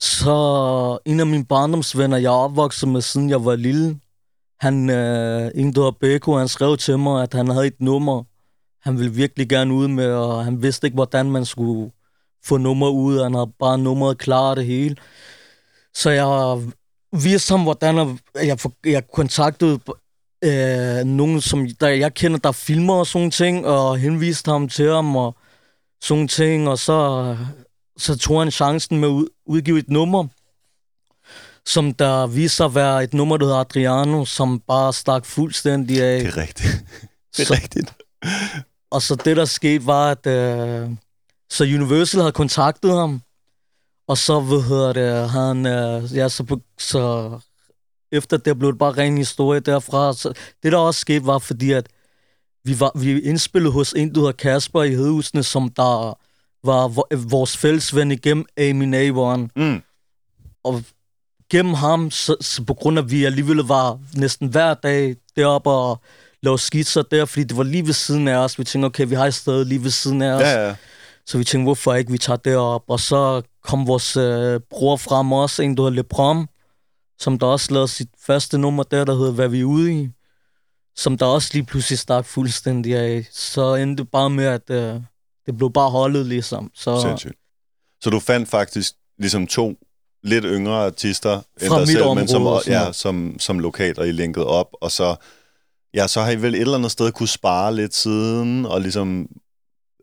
[0.00, 4.00] så en af mine barndomsvenner, jeg er opvokset med, siden jeg var lille,
[4.60, 8.24] han, øh, en der Beko, han skrev til mig, at han havde et nummer,
[8.82, 11.90] han ville virkelig gerne ud med, og han vidste ikke, hvordan man skulle
[12.44, 13.22] få nummer ud.
[13.22, 14.96] Han havde bare nummeret klar det hele.
[15.94, 16.58] Så jeg
[17.22, 19.80] viste ham, hvordan jeg, jeg kontaktede
[20.44, 24.90] øh, nogen, som der, jeg kender, der filmer og sådan ting, og henviste ham til
[24.90, 25.36] ham og
[26.02, 27.36] sådan ting, og så,
[27.98, 30.26] så tog han chancen med at udgive et nummer,
[31.66, 36.20] som der viser at være et nummer, der hedder Adriano, som bare stak fuldstændig af.
[36.20, 36.84] Det er rigtigt.
[37.36, 37.94] Det er så, rigtigt.
[38.90, 40.90] Og så det, der skete, var, at øh,
[41.50, 43.22] så Universal havde kontaktet ham,
[44.08, 47.30] og så, hvad hedder det, han, øh, ja, så, så
[48.12, 50.12] efter det blev det bare ren historie derfra.
[50.12, 50.32] Så
[50.62, 51.88] det, der også skete, var fordi, at
[52.64, 56.18] vi var vi indspillet hos en, der hedder Kasper i Hedehusene, som der
[56.64, 59.48] var vores fælles ven igennem Amin A1.
[59.56, 59.82] Mm.
[60.64, 60.82] Og
[61.50, 65.70] gennem ham, så, så på grund af, at vi alligevel var næsten hver dag deroppe
[65.70, 66.00] og
[66.42, 68.58] lavede skitser der, fordi det var lige ved siden af os.
[68.58, 70.42] Vi tænkte, okay, vi har et sted lige ved siden af os.
[70.42, 70.74] Ja, ja.
[71.26, 72.84] Så vi tænkte, hvorfor ikke vi tager det op?
[72.88, 76.48] Og så kom vores øh, bror frem også, en der hedder Leprom,
[77.18, 80.08] som der også lavede sit første nummer der, der hedder Hvad vi er ude i,
[80.98, 83.26] som der også lige pludselig stak fuldstændig af.
[83.32, 85.00] Så endte det bare med, at øh,
[85.46, 86.70] det blev bare holdet ligesom.
[86.74, 87.34] Så, Sindssygt.
[88.00, 89.74] Så du fandt faktisk ligesom to
[90.22, 94.44] lidt yngre artister end dig selv, men som, ja, som, som lokalt, og I linket
[94.44, 95.16] op, og så,
[95.94, 99.28] ja, så har I vel et eller andet sted kunne spare lidt siden, og ligesom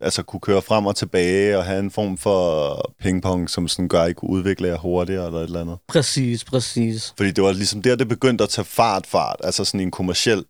[0.01, 4.01] altså kunne køre frem og tilbage og have en form for pingpong, som sådan gør,
[4.01, 5.77] at I kunne udvikle jer hurtigere eller et eller andet.
[5.87, 7.13] Præcis, præcis.
[7.17, 10.45] Fordi det var ligesom der, det begyndte at tage fart, fart, altså sådan en kommersiel.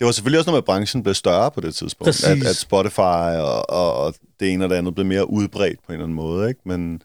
[0.00, 2.06] Det var selvfølgelig også noget med, at branchen blev større på det tidspunkt.
[2.06, 2.24] Præcis.
[2.24, 5.92] At, at Spotify og, og, og det ene og det andet blev mere udbredt på
[5.92, 6.60] en eller anden måde, ikke?
[6.64, 7.02] Men,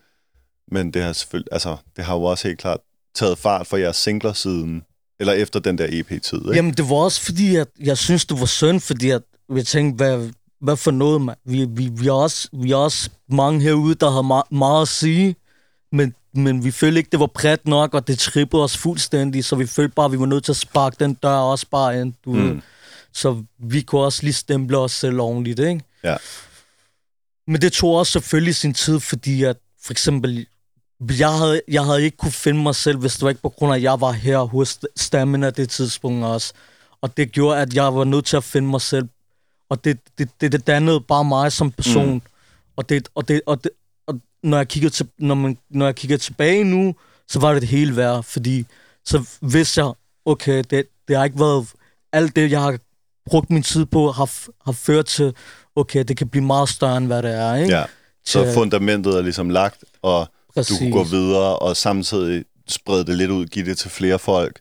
[0.71, 2.79] men det har selvfølgelig, altså, det har jo også helt klart
[3.15, 4.83] taget fart for jeres singler siden,
[5.19, 6.55] eller efter den der EP-tid, ikke?
[6.55, 9.21] Jamen, det var også fordi, at jeg synes, det var synd, fordi at
[9.55, 10.29] jeg tænkte, hvad,
[10.61, 11.35] hvad for noget, man?
[11.45, 14.87] Vi, vi, vi, er også, vi er også mange herude, der har meget, meget at
[14.87, 15.35] sige,
[15.91, 19.55] men, men vi følte ikke, det var bredt nok, og det trippede os fuldstændig, så
[19.55, 22.13] vi følte bare, at vi var nødt til at sparke den dør også bare ind,
[22.25, 22.61] du mm.
[23.15, 25.83] Så vi kunne også lige stemple os selv ordentligt, ikke?
[26.03, 26.17] Ja.
[27.47, 30.47] Men det tog også selvfølgelig sin tid, fordi at for eksempel,
[31.19, 33.73] jeg havde, jeg havde ikke kunne finde mig selv, hvis det var ikke på grund
[33.73, 36.53] af, at jeg var her hos Stamina det tidspunkt også.
[37.01, 39.09] Og det gjorde, at jeg var nødt til at finde mig selv
[39.69, 42.13] og det, det, det, det dannede bare mig som person.
[42.13, 42.21] Mm.
[42.75, 43.71] Og, det, og, det, og, det,
[44.07, 46.95] og når, jeg kigger til, når, man, når jeg kigger tilbage nu,
[47.27, 48.65] så var det det hele værd, fordi
[49.05, 49.93] så vidste jeg,
[50.25, 51.67] okay, det, det har ikke været
[52.11, 52.79] alt det, jeg har
[53.25, 54.29] brugt min tid på, har,
[54.65, 55.33] har ført til,
[55.75, 57.77] okay, det kan blive meget større, end hvad det er, ikke?
[57.77, 57.83] Ja,
[58.25, 60.77] så til, fundamentet er ligesom lagt, og præcis.
[60.77, 64.59] du kunne gå videre, og samtidig sprede det lidt ud, give det til flere folk.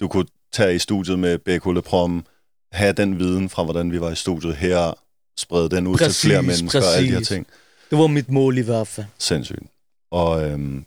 [0.00, 2.26] Du kunne tage i studiet med Beko Leprom,
[2.72, 4.92] have den viden fra, hvordan vi var i studiet her,
[5.38, 6.88] sprede den ud præcis, til flere mennesker præcis.
[6.88, 7.46] og alle de her ting.
[7.90, 9.06] Det var mit mål i hvert fald.
[9.18, 9.62] Sindssygt.
[10.10, 10.84] Og, øhm,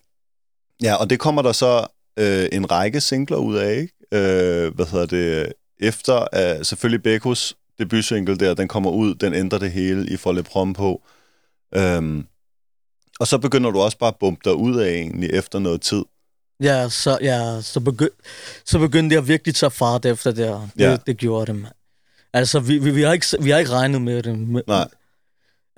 [0.83, 1.87] ja, og det kommer der så
[2.19, 3.93] øh, en række singler ud af, ikke?
[4.11, 5.53] Øh, hvad hedder det?
[5.79, 10.33] Efter uh, selvfølgelig Bekos debutsingle der, den kommer ud, den ændrer det hele, I får
[10.33, 11.01] lidt prom på.
[11.75, 12.25] Øhm,
[13.19, 16.03] og så begynder du også bare at bumpe dig ud af egentlig efter noget tid.
[16.59, 18.21] Ja, så, ja, så, begy-
[18.65, 20.71] så begyndte jeg virkelig at tage fart efter det.
[20.73, 20.97] Det, ja.
[21.07, 21.71] det gjorde det, man.
[22.33, 24.39] Altså, vi, vi, vi, har ikke, vi har ikke regnet med det.
[24.39, 24.87] Med, Nej.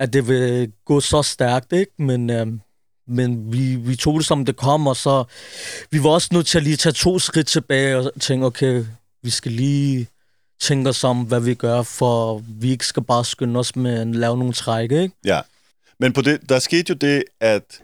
[0.00, 1.92] At det vil gå så stærkt, ikke?
[1.98, 2.60] Men, øhm,
[3.06, 5.24] men vi, vi tog det, som det kom, og så...
[5.90, 8.84] Vi var også nødt til at lige tage to skridt tilbage og tænke, okay,
[9.22, 10.08] vi skal lige
[10.60, 14.06] tænke os om, hvad vi gør, for vi ikke skal bare skynde os med at
[14.06, 15.14] lave nogle træk, ikke?
[15.24, 15.40] Ja.
[16.00, 17.80] Men på det, der skete jo det, at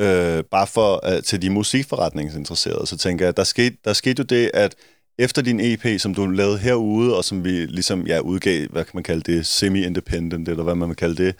[0.00, 4.24] øh, bare for øh, til de musikforretningsinteresserede, så tænker jeg, der skete, der skete jo
[4.24, 4.74] det, at
[5.18, 8.92] efter din EP, som du lavede herude, og som vi ligesom ja, udgav, hvad kan
[8.94, 11.36] man kalde det, semi-independent, eller hvad man vil kalde det,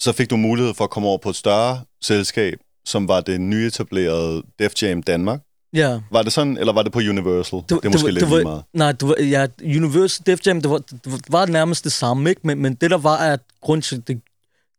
[0.00, 3.40] så fik du mulighed for at komme over på et større selskab som var det
[3.40, 5.40] nyetablerede Def Jam Danmark.
[5.74, 6.00] Ja.
[6.10, 7.58] Var det sådan, eller var det på Universal?
[7.58, 8.62] Det, det er måske var- lidt det var, meget.
[8.72, 12.40] Nej, det var, ja, Universal Def Jam, det var, det var- nærmest det samme, ikke?
[12.44, 14.20] Men, men det der var, at grund til, det,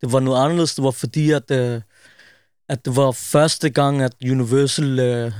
[0.02, 1.82] det var noget anderledes, det var fordi, at, øh,
[2.70, 5.32] at det var første gang, at Universal øh,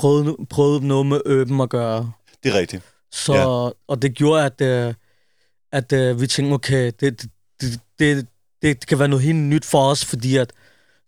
[0.00, 2.12] prøvede, prøvede noget med Urban at gøre.
[2.44, 2.82] Det er rigtigt.
[3.12, 3.40] Så, Ja.
[3.64, 3.70] ja.
[3.88, 4.94] Og det gjorde, at, øh,
[5.72, 8.26] at øh, vi tænkte, okay, det, det, det, det,
[8.62, 10.52] det kan være noget helt nyt for os, fordi at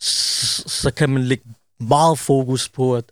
[0.01, 1.45] så, så kan man lægge
[1.81, 3.05] meget fokus på, at,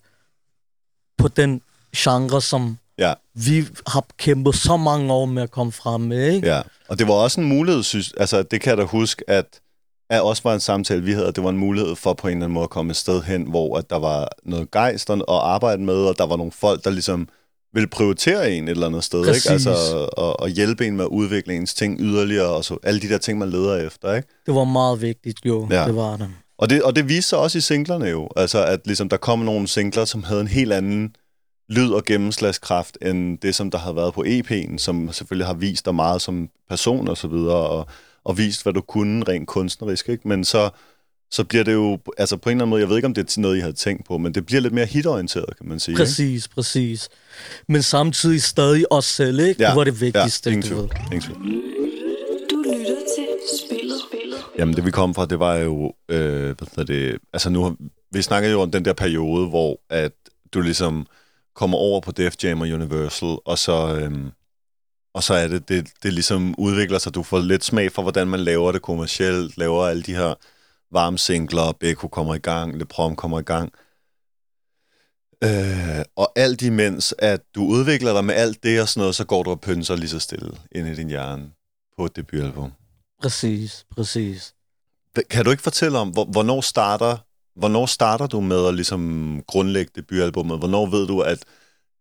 [1.19, 1.61] på den
[1.97, 3.13] genre, som Ja.
[3.35, 6.49] vi har kæmpet så mange år med at komme frem med, ikke?
[6.49, 9.47] Ja, og det var også en mulighed, synes, altså det kan jeg da huske, at
[10.11, 12.33] at også var en samtale, vi havde, at det var en mulighed for på en
[12.33, 15.23] eller anden måde at komme et sted hen, hvor at der var noget gejst at
[15.29, 17.29] arbejde med, og der var nogle folk, der ligesom
[17.73, 19.45] ville prioritere en et eller andet sted, Præcis.
[19.45, 19.53] ikke?
[19.53, 23.09] Altså, og, og hjælpe en med at udvikle ens ting yderligere, og så alle de
[23.09, 24.29] der ting, man leder efter, ikke?
[24.47, 25.69] Det var meget vigtigt, jo.
[25.71, 25.81] Ja.
[25.81, 25.87] Ja.
[25.87, 26.29] Det var det.
[26.59, 29.39] Og det, og det viste sig også i singlerne jo, altså at ligesom der kom
[29.39, 31.17] nogle singler, som havde en helt anden
[31.69, 35.85] lyd og gennemslagskraft, end det, som der havde været på EP'en, som selvfølgelig har vist
[35.85, 37.87] dig meget som person og så videre, og,
[38.25, 40.29] og vist, hvad du kunne rent kunstnerisk, ikke?
[40.29, 40.71] Men så,
[41.31, 43.37] så bliver det jo, altså på en eller anden måde, jeg ved ikke, om det
[43.37, 45.93] er noget, I havde tænkt på, men det bliver lidt mere hitorienteret, kan man sige,
[45.93, 46.03] ikke?
[46.03, 47.09] Præcis, præcis.
[47.69, 49.63] Men samtidig stadig os selv, ikke?
[49.63, 50.89] Ja, Det var det vigtigste, ja, ingen du ved.
[50.89, 51.39] tvivl, ingen tvivl.
[52.51, 53.27] Du lytter til
[53.67, 53.86] spillet.
[54.59, 57.77] Jamen, det vi kom fra, det var jo, øh, hvad hedder det, altså nu, har-
[58.11, 60.13] vi snakkede jo om den der periode, hvor at
[60.53, 61.07] du ligesom
[61.55, 64.13] kommer over på Def Jam og Universal, og så, øh,
[65.15, 68.29] og så er det, det, det ligesom udvikler sig, du får lidt smag for, hvordan
[68.29, 70.35] man laver det kommercielt, laver alle de her
[70.93, 73.73] varme singler, Beko kommer i gang, Le Prom kommer i gang.
[75.45, 79.27] Øh, og alt imens, at du udvikler dig med alt det og sådan noget, så
[79.27, 81.51] går du og pynser lige så stille ind i din hjerne
[81.97, 82.73] på et debutalbum.
[83.23, 84.55] Præcis, præcis.
[85.31, 87.17] Kan du ikke fortælle om, hvor, hvornår starter
[87.57, 90.59] hvornår starter du med at ligesom grundlægge debutalbummet?
[90.59, 91.39] Hvornår ved du, at,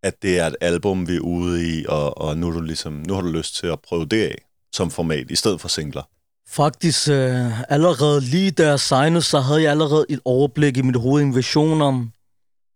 [0.04, 3.14] at det er et album, vi er ude i, og, og nu, du ligesom, nu
[3.14, 4.36] har du lyst til at prøve det af
[4.74, 6.04] som format, i stedet for singler?
[6.48, 10.96] Faktisk øh, allerede lige da jeg signede, så havde jeg allerede et overblik i mit
[10.96, 12.12] hoved, en vision om,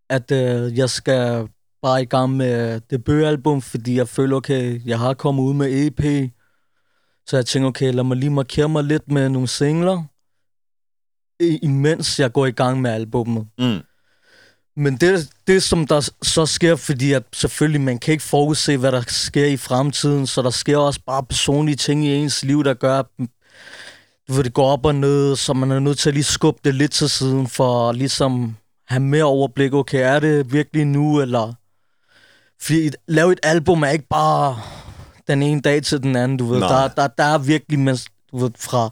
[0.09, 1.47] at øh, jeg skal
[1.81, 6.31] bare i gang med debutalbum, fordi jeg føler, okay, jeg har kommet ud med EP.
[7.29, 10.03] Så jeg tænkte, okay, lad mig lige markere mig lidt med nogle singler,
[11.39, 13.47] imens jeg går i gang med albummet.
[13.57, 13.79] Mm.
[14.75, 18.91] Men det, det, som der så sker, fordi at selvfølgelig man kan ikke forudse, hvad
[18.91, 22.73] der sker i fremtiden, så der sker også bare personlige ting i ens liv, der
[22.73, 23.05] gør, at
[24.27, 26.59] du ved, det går op og ned, så man er nødt til at lige skubbe
[26.63, 28.55] det lidt til siden, for at ligesom
[28.87, 29.73] have mere overblik.
[29.73, 31.53] Okay, er det virkelig nu, eller...
[32.61, 34.61] Fordi lave et album er ikke bare
[35.29, 36.59] den ene dag til den anden, du ved.
[36.59, 36.69] Nej.
[36.69, 37.97] Der, der, der er virkelig, men,
[38.31, 38.89] du ved, fra,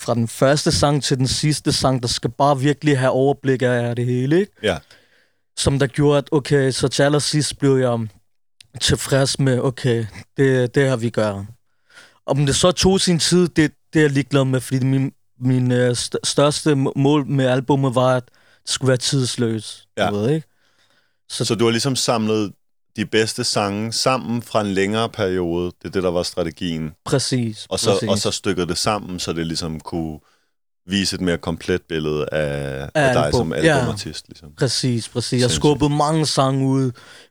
[0.00, 3.96] fra den første sang til den sidste sang, der skal bare virkelig have overblik af
[3.96, 4.52] det hele, ikke?
[4.62, 4.78] Ja.
[5.56, 8.08] som der gjorde, at okay, så til allersidst blev jeg
[8.80, 11.44] tilfreds med, okay, det, det har vi gør.
[12.26, 15.72] Om det så tog sin tid, det, det er jeg ligeglad med, fordi min, min
[15.72, 18.24] øh, st- største må- mål med albummet var, at
[18.62, 19.86] det skulle være tidsløs.
[19.96, 20.10] Ja.
[20.10, 20.48] Du ved, ikke?
[21.28, 22.52] Så, så du har ligesom samlet
[22.96, 25.66] de bedste sange sammen fra en længere periode.
[25.66, 26.92] Det er det, der var strategien.
[27.04, 27.66] Præcis.
[27.68, 28.08] Og så, præcis.
[28.08, 30.18] og så stykket det sammen, så det ligesom kunne
[30.86, 33.38] vise et mere komplet billede af, af, Af dig album.
[33.40, 33.76] som Ja.
[33.78, 34.28] albumartist.
[34.28, 34.48] Ligesom.
[34.58, 35.42] Præcis, præcis.
[35.42, 36.90] Jeg skubbede mange sange ud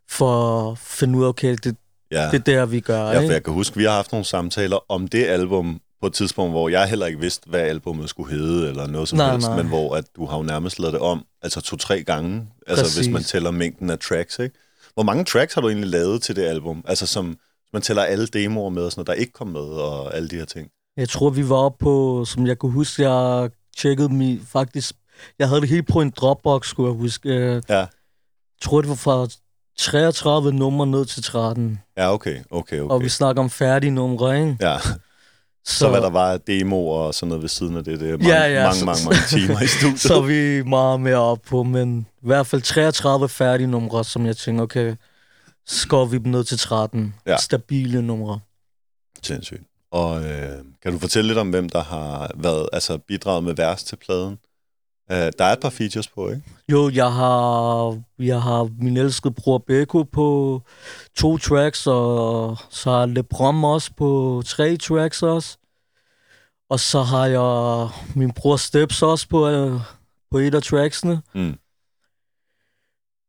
[0.10, 1.76] for at finde ud af, okay, det,
[2.12, 2.26] Ja.
[2.32, 3.08] det er der, vi gør.
[3.10, 3.34] Ja, for ikke?
[3.34, 6.70] jeg kan huske, vi har haft nogle samtaler om det album på et tidspunkt, hvor
[6.70, 9.58] jeg heller ikke vidste, hvad albumet skulle hedde, eller noget som Nej, helst, nej.
[9.58, 12.98] men hvor at du har jo nærmest lavet det om, altså to-tre gange, altså Præcis.
[12.98, 14.56] hvis man tæller mængden af tracks, ikke?
[14.94, 16.84] Hvor mange tracks har du egentlig lavet til det album?
[16.88, 17.38] Altså som,
[17.74, 20.36] man tæller alle demoer med, og sådan noget, der ikke kom med, og alle de
[20.36, 20.70] her ting.
[20.98, 24.96] Jeg tror, vi var oppe på, som jeg kunne huske, jeg tjekkede mi, faktisk,
[25.40, 27.30] jeg havde det helt på en Dropbox, skulle jeg huske.
[27.30, 27.78] Øh, Ja.
[27.78, 29.28] Jeg tror, det var fra
[29.78, 31.80] 33 numre ned til 13.
[31.98, 32.94] Ja, okay, okay, Okay.
[32.94, 34.58] Og vi snakker om færdige numre, ikke?
[34.62, 34.78] Ja,
[35.66, 38.18] så, så hvad der var demoer og sådan noget ved siden af det, det er
[38.18, 40.00] mange, Ja, ja, mange, så- mange, mange timer i studiet.
[40.00, 44.26] så er vi meget mere op på, men i hvert fald 33 færdige numre, som
[44.26, 44.96] jeg tænker, okay,
[45.66, 47.16] så går vi dem ned til 13.
[47.28, 47.38] Ja.
[47.38, 48.40] Stabile numre.
[49.24, 49.64] Sindssygt.
[49.92, 50.52] Og øh,
[50.84, 54.38] kan du fortælle lidt om, hvem der har været, altså bidraget med vers til pladen?
[55.12, 56.42] Uh, der er et par features på, ikke?
[56.72, 60.62] Jo, jeg har, jeg har min elskede bror Beko på
[61.16, 65.58] to tracks, og så har LeBron også på tre tracks også.
[66.70, 69.80] Og så har jeg min bror Steps også på, øh,
[70.32, 71.22] på et af tracksene.
[71.36, 71.56] Mm.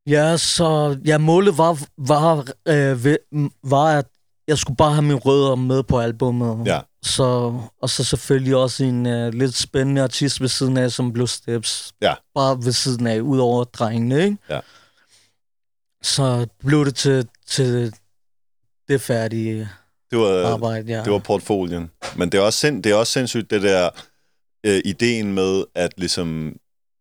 [0.06, 3.16] Ja, så ja, målet var, var, øh,
[3.62, 4.06] var, at
[4.48, 6.66] jeg skulle bare have mine rødder med på albummet.
[6.66, 6.80] Ja.
[7.04, 11.26] Så, og så selvfølgelig også en uh, lidt spændende artist ved siden af, som blev
[11.26, 11.92] Steps.
[12.02, 12.14] Ja.
[12.34, 14.36] Bare ved siden af, ud over drengene, ikke?
[14.50, 14.60] Ja.
[16.02, 17.94] Så blev det til, til
[18.88, 19.68] det færdige
[20.10, 21.04] Det var, arbejde, ja.
[21.04, 21.90] det var portfolien.
[22.16, 23.90] Men det er også, sind, det er også sindssygt, det der
[24.66, 26.52] øh, ideen med, at ligesom,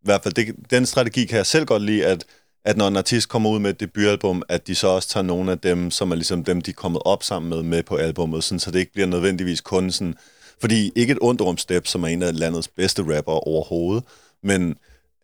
[0.01, 2.25] i hvert fald det, den strategi kan jeg selv godt lide, at,
[2.65, 5.51] at når en artist kommer ud med et debutalbum, at de så også tager nogle
[5.51, 8.43] af dem, som er ligesom dem, de er kommet op sammen med, med på albummet,
[8.43, 10.15] sådan, så det ikke bliver nødvendigvis kun sådan,
[10.61, 14.03] fordi ikke et ondt om Step, som er en af landets bedste rapper overhovedet,
[14.43, 14.75] men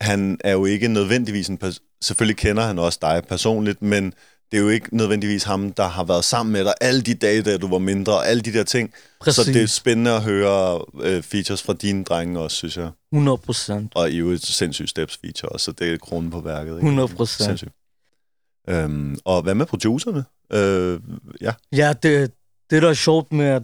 [0.01, 4.13] han er jo ikke nødvendigvis en pers- selvfølgelig kender han også dig personligt, men
[4.51, 7.41] det er jo ikke nødvendigvis ham, der har været sammen med dig alle de dage,
[7.41, 8.93] da du var mindre, og alle de der ting.
[9.21, 9.45] Præcis.
[9.45, 12.89] Så det er spændende at høre øh, features fra dine drenge også, synes jeg.
[13.11, 13.91] 100 procent.
[13.95, 16.69] Og i øvrigt sindssygt steps feature også, så det er kronen på værket.
[16.69, 16.77] Ikke?
[16.77, 17.63] 100 procent.
[18.69, 20.25] Øhm, og hvad med producerne?
[20.53, 20.99] Øh,
[21.41, 22.31] ja, Ja, det,
[22.69, 23.63] det der er sjovt med, at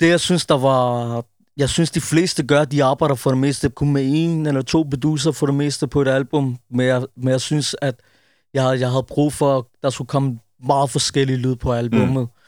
[0.00, 1.24] det jeg synes, der var...
[1.56, 4.82] Jeg synes, de fleste gør, de arbejder for det meste kun med en eller to
[4.90, 6.58] producer for det meste på et album.
[6.70, 7.94] Men jeg, men jeg synes, at
[8.54, 12.22] jeg, jeg havde brug for, der skulle komme meget forskellige lyd på albumet.
[12.22, 12.40] Mm.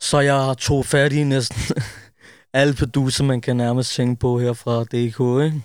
[0.00, 1.76] Så jeg tog fat i næsten
[2.52, 5.62] alle producer, man kan nærmest tænke på her fra DK, ikke?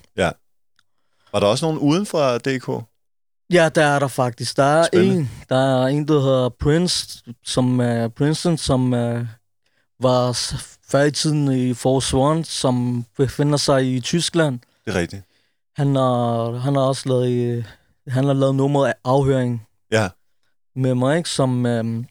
[1.34, 2.86] var der også nogen uden fra DK?
[3.54, 4.58] Ja, der er der faktisk.
[4.58, 5.16] Der er Spændende.
[5.16, 9.26] en, der er en, der hedder Prince, som er Princeton, som uh,
[10.00, 10.32] var
[10.88, 11.76] før i tiden i
[12.14, 14.60] One, som befinder sig i Tyskland.
[14.86, 15.24] Det er rigtigt.
[15.76, 17.66] Han har, han har også lavet, øh,
[18.08, 20.10] han har lavet nummeret af afhøring Ja,
[20.76, 21.30] med mig, ikke?
[21.30, 22.04] som øh,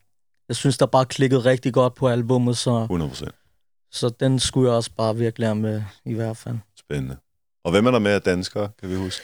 [0.49, 3.33] jeg synes, der bare klikkede rigtig godt på albummet, så, 100 procent.
[3.93, 6.57] så den skulle jeg også bare virkelig have med, i hvert fald.
[6.79, 7.17] Spændende.
[7.65, 9.23] Og hvem er der med af danskere, kan vi huske?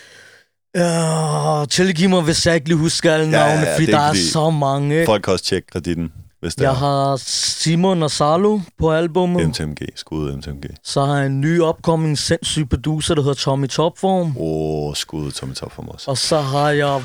[0.75, 3.97] Ja, tilgiv mig, hvis jeg ikke lige husker alle Ja, ja, navne, ja, fordi er
[3.97, 4.95] der er fordi- så mange.
[4.95, 5.07] ikke?
[5.07, 6.75] Folk kan også tjekke kreditten, hvis det Jeg er.
[6.75, 9.49] har Simon og Salo på albumet.
[9.49, 10.65] MTMG, skud MTMG.
[10.85, 14.27] Så har jeg en ny opkommende sindssyg producer, der hedder Tommy Topform.
[14.27, 16.09] Åh, oh, skud Tommy Top for os.
[16.09, 17.03] Og så har jeg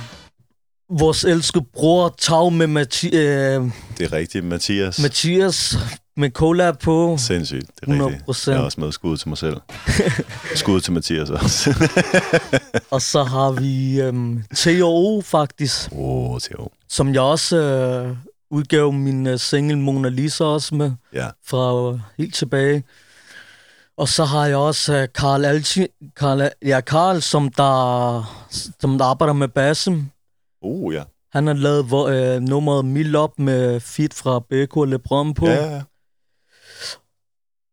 [1.00, 5.00] vores elskede bror Tag med Mathi- øh, Det er rigtigt, Mathias.
[5.00, 5.78] Mathias
[6.18, 7.16] med collab på.
[7.20, 8.22] Sindssygt, det er rigtigt.
[8.30, 8.52] 100%.
[8.52, 9.58] Jeg er også med skud til mig selv.
[10.56, 11.90] skud til Mathias også.
[12.92, 16.70] Og så har vi øhm, T&O faktisk, Åh, oh, Theo.
[16.90, 18.16] som jeg også øh,
[18.52, 22.84] udgav min øh, single Mona Lisa også med Ja, fra øh, helt tilbage.
[23.98, 25.86] Og så har jeg også øh, Karl Alti,
[26.18, 28.46] Karl, ja, Karl, som der,
[28.80, 30.12] som der arbejder med bassen.
[30.64, 31.04] Uh, ja.
[31.32, 35.48] Han har lavet hvor, øh, nummeret Mild Op med feat fra BK og Lebron på.
[35.48, 35.82] Ja, ja, ja.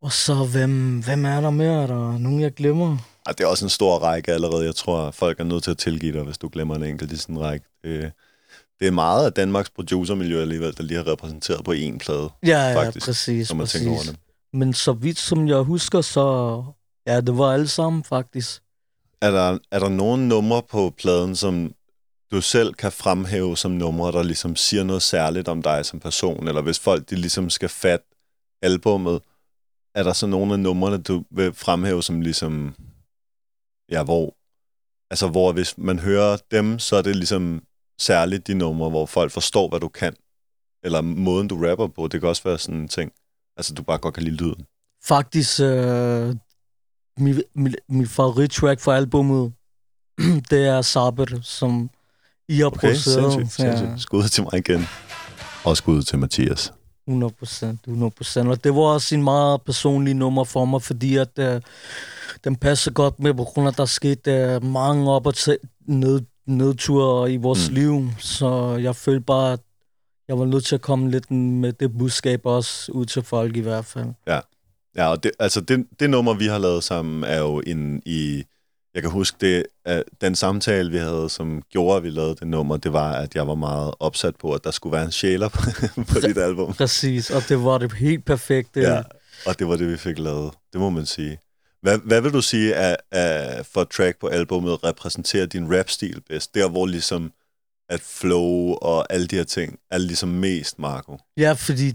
[0.03, 1.83] Og så, hvem, hvem er der mere?
[1.83, 2.97] Er der nogen, jeg glemmer?
[3.27, 4.65] Ej, det er også en stor række allerede.
[4.65, 7.17] Jeg tror, folk er nødt til at tilgive dig, hvis du glemmer en enkelt i
[7.17, 7.67] sådan en række.
[7.85, 8.13] Det,
[8.81, 12.69] det er meget af Danmarks producermiljø alligevel, der lige har repræsenteret på én plade, Ja,
[12.69, 13.51] ja, Faktisk, præcis.
[13.51, 14.11] når man tænker over præcis.
[14.11, 14.21] det.
[14.53, 16.65] Men så vidt som jeg husker, så...
[17.07, 18.63] Ja, det var alle sammen, faktisk.
[19.23, 21.73] Er der, er der nogen numre på pladen, som
[22.31, 26.49] du selv kan fremhæve som numre, der ligesom siger noget særligt om dig som person?
[26.49, 28.07] Eller hvis folk de ligesom skal fatte
[28.63, 29.23] albummet,
[29.95, 32.75] er der så nogle af numrene, du vil fremhæve som ligesom...
[33.91, 34.35] Ja, hvor...
[35.11, 37.63] Altså, hvor hvis man hører dem, så er det ligesom
[37.99, 40.17] særligt de numre, hvor folk forstår, hvad du kan.
[40.85, 42.09] Eller måden, du rapper på.
[42.09, 43.13] Det kan også være sådan en ting.
[43.57, 44.67] Altså, du bare godt kan lide lyden.
[45.05, 46.35] Faktisk, øh,
[47.19, 49.53] min, min, min favorittrack fra albummet,
[50.51, 51.91] det er Saber, som
[52.51, 53.33] i har Okay, produceret.
[53.33, 54.03] sindssygt, sindssygt.
[54.03, 54.87] Skud til mig igen.
[55.65, 56.73] Og skud til Mathias.
[57.09, 58.49] 100 procent, 100 procent.
[58.49, 61.61] Og det var også en meget personlig nummer for mig, fordi at øh,
[62.45, 65.35] den passer godt med, på grund af, at der skete øh, mange op- og
[65.87, 67.75] ned, nedture i vores Mm.
[67.75, 68.09] liv.
[68.19, 69.61] Så jeg følte bare, at
[70.29, 73.61] jeg var nødt til at komme lidt med det budskab også ud til folk i
[73.61, 74.09] hvert fald.
[74.97, 78.45] Ja, og det, altså det, det nummer, vi har lavet sammen, er jo en i...
[78.95, 82.47] Jeg kan huske, det, at den samtale, vi havde, som gjorde, at vi lavede det
[82.47, 85.49] nummer, det var, at jeg var meget opsat på, at der skulle være en sjæler
[85.49, 85.61] på,
[86.13, 86.73] på dit album.
[86.73, 88.81] Præcis, og det var det helt perfekte.
[88.81, 89.03] Ja,
[89.47, 90.53] og det var det, vi fik lavet.
[90.73, 91.39] Det må man sige.
[91.83, 96.55] Hvad, hvad vil du sige, at, at for track på albummet repræsenterer din rap-stil bedst?
[96.55, 97.33] Der, hvor ligesom
[97.89, 101.19] at flow og alle de her ting er ligesom mest, Marco.
[101.37, 101.93] Ja, fordi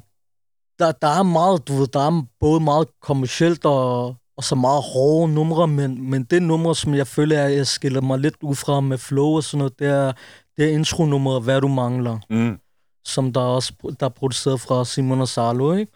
[0.80, 4.84] der, der er meget, du ved, der er både meget kommercielt og, og så meget
[4.84, 8.56] hårde numre, men, men det nummer, som jeg føler, at jeg skiller mig lidt ud
[8.56, 10.12] fra med flow og sådan noget, det er,
[10.58, 12.60] det er intronummeret, Hvad du mangler, Mm.
[13.06, 15.92] som der er også der er produceret fra Simon og Salo, ikke?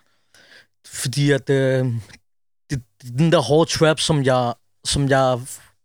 [0.87, 1.85] Fordi at øh,
[2.69, 4.53] det, det, den der hårde trap, som jeg,
[4.85, 5.39] som jeg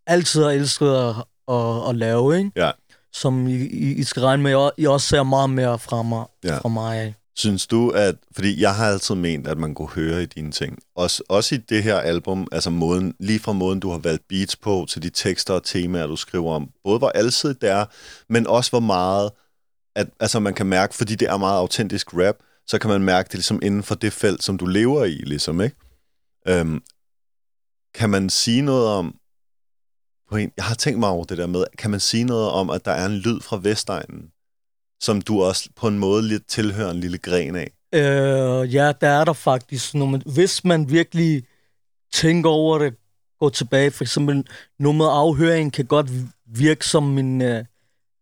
[0.07, 1.15] altid har elsket at,
[1.55, 2.51] at, at lave, ikke?
[2.57, 2.71] Ja.
[3.13, 6.25] Som I, I, I skal regne med, I også ser meget mere fra mig.
[6.45, 6.59] Ja.
[6.59, 7.15] Fra mig.
[7.37, 8.17] Synes du, at...
[8.33, 10.79] Fordi jeg har altid ment, at man kunne høre i dine ting.
[10.97, 14.57] Også, også i det her album, altså måden, lige fra måden, du har valgt beats
[14.57, 16.71] på, til de tekster og temaer, du skriver om.
[16.85, 17.85] Både hvor alsidigt det er,
[18.29, 19.31] men også hvor meget...
[19.97, 23.27] At, altså man kan mærke, fordi det er meget autentisk rap, så kan man mærke
[23.27, 25.77] det ligesom inden for det felt, som du lever i, ligesom, ikke?
[26.49, 26.83] Øhm,
[27.95, 29.15] kan man sige noget om...
[30.31, 32.71] På en, jeg har tænkt mig over det der med, kan man sige noget om,
[32.71, 34.31] at der er en lyd fra Vestegnen,
[35.05, 37.71] som du også på en måde lidt tilhører en lille gren af?
[37.95, 39.95] Øh, ja, der er der faktisk.
[39.95, 41.45] Når man, hvis man virkelig
[42.13, 42.95] tænker over det,
[43.41, 44.45] går tilbage, for eksempel
[44.79, 46.11] nummeret afhøring kan godt
[46.47, 47.59] virke som en, uh,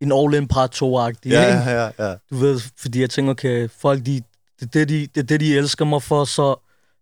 [0.00, 2.14] en all-in part 2 Ja, ja, ja, ja.
[2.30, 4.22] Du ved, fordi jeg tænker, okay, folk, de,
[4.60, 6.56] det, er det, de, det er det, de elsker mig for, så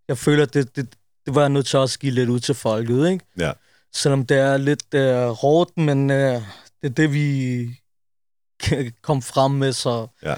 [0.09, 0.89] jeg føler, det, det,
[1.27, 3.25] det var jeg nødt til også at give lidt ud til folket, ikke?
[3.39, 3.53] Ja.
[3.95, 6.43] Selvom det er lidt uh, hårdt, men uh, det
[6.83, 7.67] er det, vi
[9.03, 10.35] komme frem med, så Ja.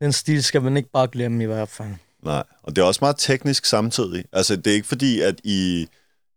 [0.00, 1.88] den stil skal man ikke bare glemme i hvert fald.
[2.22, 4.24] Nej, og det er også meget teknisk samtidig.
[4.32, 5.88] Altså, det er ikke fordi, at I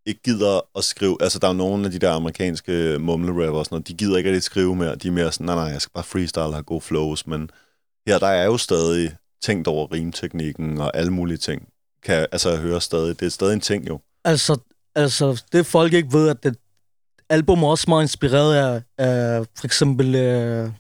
[0.06, 1.18] ikke gider at skrive...
[1.22, 4.18] Altså, der er jo nogle af de der amerikanske mumle-rapper og sådan noget, de gider
[4.18, 4.96] ikke rigtig skrive mere.
[4.96, 7.28] De er mere sådan, nej, nej, jeg skal bare freestyle og have gode flows.
[7.28, 7.50] Men
[8.08, 11.68] her, der er jo stadig tænkt over rimteknikken og alle mulige ting.
[12.04, 13.20] Kan altså, jeg hører stadig.
[13.20, 14.00] Det er stadig en ting, jo.
[14.26, 14.58] Altså,
[14.96, 16.56] altså det folk ikke ved, at det
[17.30, 20.72] album er også meget inspireret af, af for eksempel uh,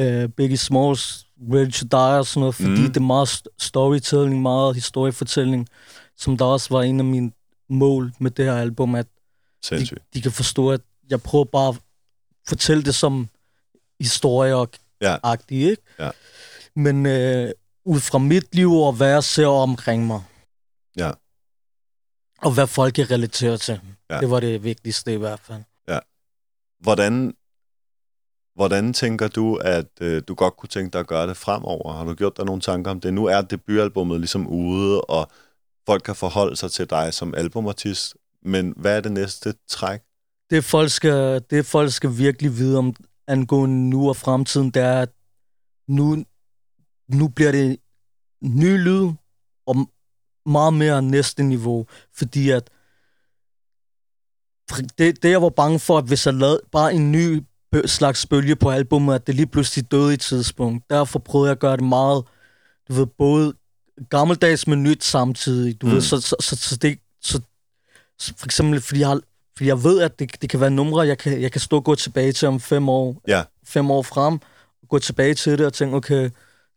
[0.00, 2.76] uh, Biggie Smalls Ready to Die og sådan noget, fordi Mm.
[2.86, 5.68] det er meget st- storytelling, meget historiefortælling,
[6.16, 7.32] som der også var en af mine
[7.70, 10.02] mål med det her album, at de, Sindssygt.
[10.14, 10.80] de kan forstå, at
[11.10, 11.76] jeg prøver bare at
[12.48, 13.28] fortælle det som
[14.00, 14.68] historie og
[15.00, 15.16] Ja.
[15.22, 15.82] agtigt, ikke?
[15.98, 16.10] Ja.
[16.76, 17.50] Men øh,
[17.84, 20.22] ud fra mit liv og hvad jeg ser omkring mig.
[20.96, 21.10] Ja.
[22.42, 23.80] Og hvad folk kan relatere til.
[24.10, 24.14] Ja.
[24.14, 24.20] Ja.
[24.20, 25.62] Det var det vigtigste i hvert fald.
[26.80, 27.34] Hvordan,
[28.56, 31.92] hvordan tænker du, at øh, du godt kunne tænke dig at gøre det fremover?
[31.92, 33.14] Har du gjort dig nogle tanker om det?
[33.14, 35.30] Nu er debutalbummet ligesom ude, og
[35.86, 38.16] folk kan forholde sig til dig som albumartist.
[38.42, 40.00] Men hvad er det næste træk?
[40.50, 42.94] Det folk skal, det folk skal virkelig vide om
[43.26, 45.10] angående nu og fremtiden, det er, at
[45.88, 46.24] nu,
[47.08, 47.76] nu bliver det
[48.42, 49.10] ny lyd
[49.66, 49.76] og
[50.46, 51.86] meget mere næste niveau.
[52.14, 52.70] Fordi at
[54.98, 57.42] det, det jeg var bange for, at hvis jeg lavede bare en ny
[57.86, 60.84] slags bølge på albummet, at det lige pludselig døde i et tidspunkt.
[60.90, 62.24] Derfor prøvede jeg at gøre det meget,
[62.88, 63.52] du ved, både
[64.10, 65.80] gammeldags med nyt samtidig.
[65.80, 65.92] Du Mm.
[65.92, 67.40] ved, så, så, så, så det, så,
[68.38, 69.20] for eksempel, fordi jeg, har,
[69.56, 71.84] fordi jeg ved, at det, det kan være numre, jeg kan, jeg kan stå og
[71.84, 73.42] gå tilbage til om fem år, Ja.
[73.66, 74.38] fem år frem,
[74.88, 76.30] gå tilbage til det og tænke, okay,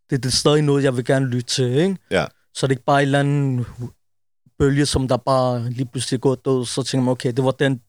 [0.10, 1.98] det, det er stadig noget, jeg vil gerne lytte til, ikke?
[2.12, 2.26] Ja.
[2.54, 3.66] Så det er ikke bare en eller anden
[4.60, 7.52] bølge, som der bare lige pludselig er gået død, så tænker man, okay, det var
[7.52, 7.82] den,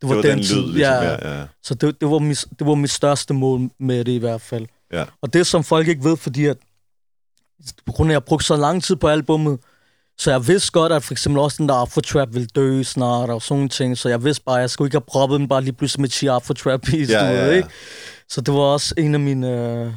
[0.00, 0.56] det var, Det var den tid.
[0.56, 0.94] lyd, ligesom.
[0.94, 1.44] Ja, ja.
[1.62, 4.66] Så det, det, var mit, det var mit største mål med det i hvert fald.
[4.92, 5.04] Ja.
[5.22, 6.56] Og det, som folk ikke ved, fordi at
[7.86, 9.58] på grund af, at jeg brugte så lang tid på albummet,
[10.18, 13.30] så jeg vidste godt, at for eksempel også den der Afro Trap ville dø snart
[13.30, 13.98] og sådan ting.
[13.98, 16.08] Så jeg vidste bare, at jeg skulle ikke have proppet den bare lige pludselig med
[16.08, 17.50] 10 Afro Trap beats, Ja, ja, ja.
[17.50, 17.68] ikke?
[18.28, 19.48] Så det var også en af mine,
[19.84, 19.92] øh,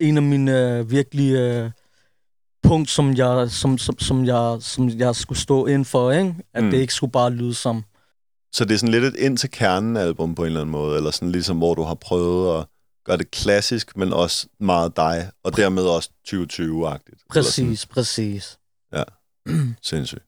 [0.00, 1.70] en af mine øh, virkelig øh,
[2.62, 6.34] punkt, som jeg, som, som, som, jeg, som jeg skulle stå ind for, ikke?
[6.54, 6.70] At mm.
[6.70, 7.84] det ikke skulle bare lyde som
[8.52, 10.96] Så det er sådan lidt et ind til kernen album på en eller anden måde,
[10.96, 12.66] eller sådan ligesom, hvor du har prøvet at
[13.04, 17.08] gøre det klassisk, men også meget dig, og dermed også 2020-agtigt.
[17.08, 18.58] Eller præcis, præcis.
[18.92, 20.24] Sådan, sindssygt.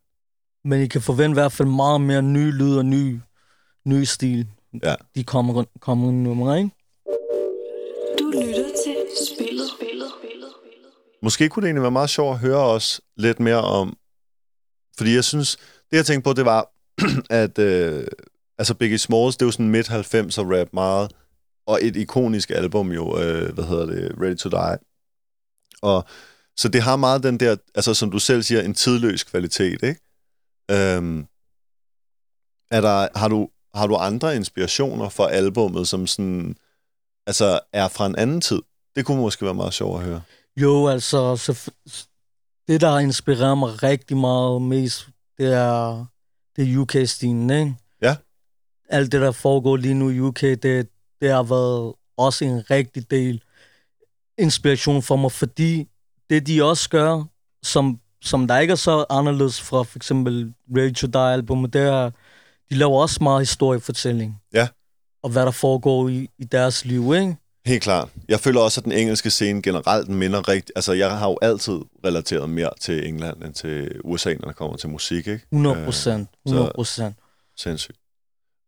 [0.64, 3.20] Men I kan forvente i hvert fald meget mere ny lyd og ny,
[3.84, 4.46] ny stil.
[4.82, 4.94] Ja.
[5.14, 6.70] De kommer, kommer nummer, ikke?
[8.18, 8.96] Du lytter til
[9.34, 9.68] spillet.
[9.76, 10.08] spillet.
[10.18, 10.52] spillet.
[11.22, 13.96] Måske kunne det egentlig være meget sjovt at høre os lidt mere om,
[14.98, 15.56] fordi jeg synes,
[15.90, 16.68] det jeg tænkte på, det var,
[17.42, 18.06] at øh,
[18.58, 21.12] altså Biggie Smalls, det er jo sådan midt-90'er rap meget,
[21.66, 24.78] og et ikonisk album jo, øh, hvad hedder det, Ready to Die.
[25.82, 26.04] Og
[26.56, 30.00] så det har meget den der, altså som du selv siger, en tidløs kvalitet, ikke?
[30.70, 31.26] Øhm,
[32.70, 36.56] er der, har, du, har du andre inspirationer for albummet, som sådan,
[37.26, 38.62] altså er fra en anden tid?
[38.96, 40.22] Det kunne måske være meget sjovt at høre.
[40.56, 41.70] Jo, altså, så,
[42.68, 46.06] det, der inspirerer mig rigtig meget mest, det er,
[46.56, 47.74] det er UK-stilen, ikke?
[48.02, 48.16] Ja.
[48.88, 50.88] Alt det, der foregår lige nu i UK, det,
[51.20, 53.42] det har været også en rigtig del
[54.38, 55.88] inspiration for mig, fordi
[56.30, 57.24] det, de også gør,
[57.62, 62.10] som, som der ikke er så anderledes fra for eksempel Ready to Die-albumet, det er,
[62.70, 64.40] de laver også meget historiefortælling.
[64.54, 64.68] Ja.
[65.22, 67.36] Og hvad der foregår i, i deres liv, ikke?
[67.66, 68.08] Helt klart.
[68.28, 70.72] Jeg føler også, at den engelske scene generelt minder rigtig...
[70.76, 74.76] Altså, jeg har jo altid relateret mere til England end til USA, når det kommer
[74.76, 75.44] til musik, ikke?
[75.52, 76.28] 100 procent.
[76.46, 77.14] 100 procent.
[77.56, 77.98] Sindssygt.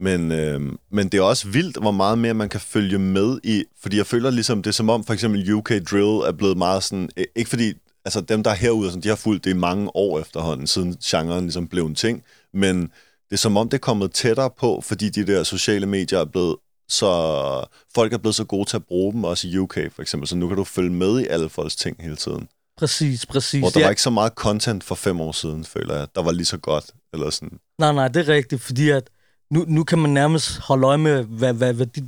[0.01, 3.65] Men, øh, men det er også vildt, hvor meget mere man kan følge med i,
[3.83, 6.83] fordi jeg føler ligesom, det er som om for eksempel UK Drill er blevet meget
[6.83, 7.73] sådan, øh, ikke fordi
[8.05, 10.97] altså dem, der er herude, sådan, de har fulgt det i mange år efterhånden, siden
[11.05, 12.25] genren ligesom blev en ting,
[12.55, 12.83] men
[13.31, 16.25] det er som om, det er kommet tættere på, fordi de der sociale medier er
[16.25, 16.57] blevet
[16.89, 17.65] så
[17.95, 20.37] folk er blevet så gode til at bruge dem, også i UK for eksempel, så
[20.37, 22.49] nu kan du følge med i alle folks ting hele tiden.
[22.79, 23.61] Præcis, præcis.
[23.61, 23.87] Hvor der Ja.
[23.87, 26.57] var ikke så meget content for fem år siden, føler jeg, der var lige så
[26.59, 27.59] godt, eller sådan.
[27.79, 29.11] Nej, nej, det er rigtigt, fordi at
[29.51, 32.03] nu, nu kan man nærmest holde øje med, hvad, hvad, hvad, de,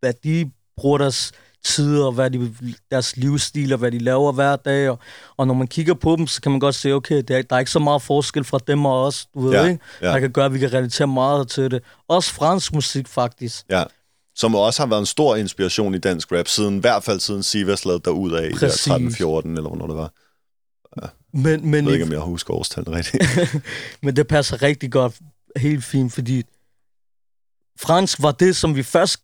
[0.00, 1.32] hvad de bruger deres
[1.64, 2.54] tid, og hvad de,
[2.90, 4.90] deres livsstil, og hvad de laver hver dag.
[4.90, 4.98] Og,
[5.36, 7.56] og når man kigger på dem, så kan man godt se, okay, der, er- der
[7.56, 9.78] er ikke så meget forskel fra dem og os, du ved Ja, ikke?
[10.02, 10.06] ja.
[10.08, 11.82] Der kan gøre, at vi kan relatere meget til det.
[12.08, 13.64] Også fransk musik, faktisk.
[13.70, 13.84] Ja.
[14.36, 17.42] Som også har været en stor inspiration i dansk rap, siden, i hvert fald siden
[17.42, 18.86] Sivas lavede derud af i der Præcis.
[18.86, 18.94] 13-14,
[19.48, 20.12] eller hvornår det var.
[21.32, 23.24] Men, men, Jeg ved ikke, om jeg husker årstallet rigtigt.
[24.02, 25.18] men det passer rigtig godt,
[25.56, 26.42] helt fint, fordi
[27.80, 29.20] fransk var det, som vi først,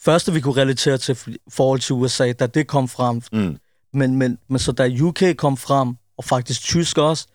[0.00, 3.22] første, vi kunne relatere til forhold til USA, da det kom frem.
[3.32, 3.58] Mm.
[3.92, 7.26] Men, men, men så da UK kom frem, og faktisk tysk også,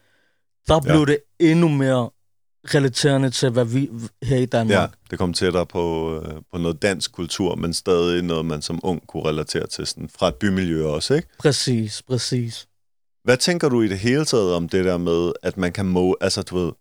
[0.67, 1.05] der blev Ja.
[1.05, 2.09] det endnu mere
[2.66, 3.89] relaterende til, hvad vi
[4.24, 4.78] her i Danmark.
[4.80, 8.80] Ja, det kom tættere på, øh, på noget dansk kultur, men stadig noget, man som
[8.84, 11.28] ung kunne relatere til, sådan, fra et bymiljø også, ikke?
[11.39, 12.68] Præcis, præcis.
[13.24, 16.18] Hvad tænker du i det hele taget om det der med, at man kan må...
[16.22, 16.72] Altså, du ved,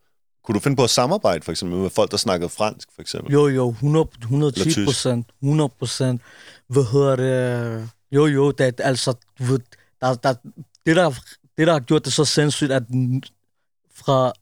[0.44, 3.32] kunne du finde på at samarbejde, for eksempel, med folk, der snakkede fransk, for eksempel?
[3.32, 4.86] Jo, jo, 100, 110 Eller tysk.
[4.86, 6.22] procent, 100 procent.
[6.68, 7.90] Hvad hedder det?
[8.12, 9.58] Jo, jo, det, er altså, ved,
[10.00, 10.34] der, der,
[10.86, 11.10] det, der,
[11.58, 12.82] det, der har gjort det så sindssygt, at
[13.94, 14.32] fra,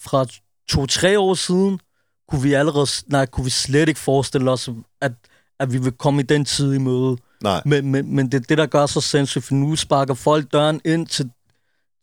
[0.00, 0.26] fra
[0.68, 1.80] to-tre år siden,
[2.28, 4.68] kunne vi allerede, nej, kunne vi slet ikke forestille os,
[5.00, 5.12] at,
[5.60, 7.16] at vi vil komme i den tid i møde.
[7.42, 10.52] Nej, Men, men, men det er det, der gør så sindssygt, for nu sparker folk
[10.52, 11.30] døren ind til,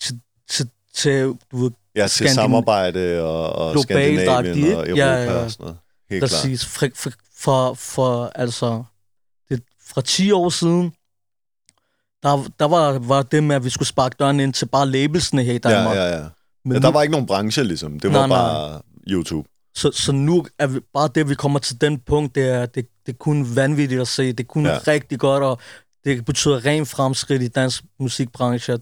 [0.02, 4.90] til, til, til du ved, ja, til Skandin- samarbejde og, og Skandinavien og?
[4.90, 5.32] Europa Ja, ja.
[5.34, 5.78] og sådan noget.
[6.10, 6.22] Helt.
[6.24, 6.66] Præcis.
[6.66, 8.84] For, for, for, for altså,
[9.50, 10.94] det, fra 10 år siden,
[12.24, 15.44] der, der var, var det med, at vi skulle sparke døren ind til bare labelsene
[15.44, 15.96] her i Ja, Danmark.
[15.96, 16.26] ja, ja.
[16.66, 16.80] Men ja.
[16.80, 18.00] nu, Der var ikke nogen branche, ligesom.
[18.00, 18.38] Det var Nej, nej.
[18.38, 19.50] bare YouTube.
[19.76, 22.88] så, så nu er vi, bare det, vi kommer til den punkt, det er, det,
[23.06, 24.28] det er kun vanvittigt at se.
[24.32, 24.78] Det er kun Ja.
[24.88, 25.60] rigtig godt, og
[26.06, 28.80] det betyder ren fremskridt i dansk musikbranche.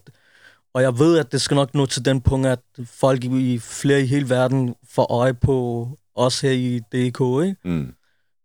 [0.73, 4.01] Og jeg ved, at det skal nok nå til den punkt, at folk i flere
[4.01, 7.55] i hele verden får øje på os her i DK, ikke?
[7.63, 7.93] Mm.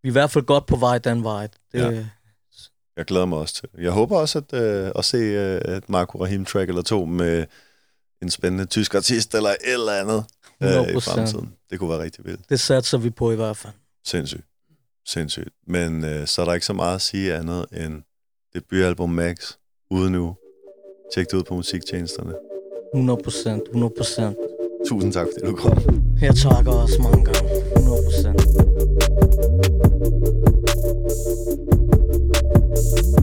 [0.03, 1.47] Vi er i hvert fald godt på vej den vej.
[1.73, 2.05] Det, Ja.
[2.97, 3.69] Jeg glæder mig også til.
[3.83, 7.45] Jeg håber også at, øh, at se øh, et Marco Rahim track eller to med
[8.25, 10.23] en spændende tysk artist eller et eller andet
[10.63, 10.99] øh, i 100%.
[10.99, 11.53] fremtiden.
[11.69, 12.49] Det kunne være rigtig vildt.
[12.49, 13.73] Det satser vi på i hvert fald.
[14.05, 14.43] Sindssygt.
[15.07, 15.49] Sindssygt.
[15.67, 18.01] Men øh, så er der ikke så meget at sige andet end
[18.53, 19.53] debutalbum Max
[19.91, 20.35] ude nu.
[21.13, 22.33] Tjek det ud på musiktjenesterne.
[22.93, 24.37] 100 procent, 100 procent.
[24.87, 25.77] Tusind tak, fordi du kom.
[26.21, 27.49] Jeg takker også mange gange.
[27.75, 28.55] 100
[32.87, 33.15] Thank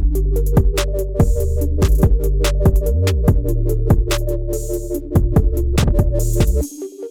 [6.72, 7.01] you.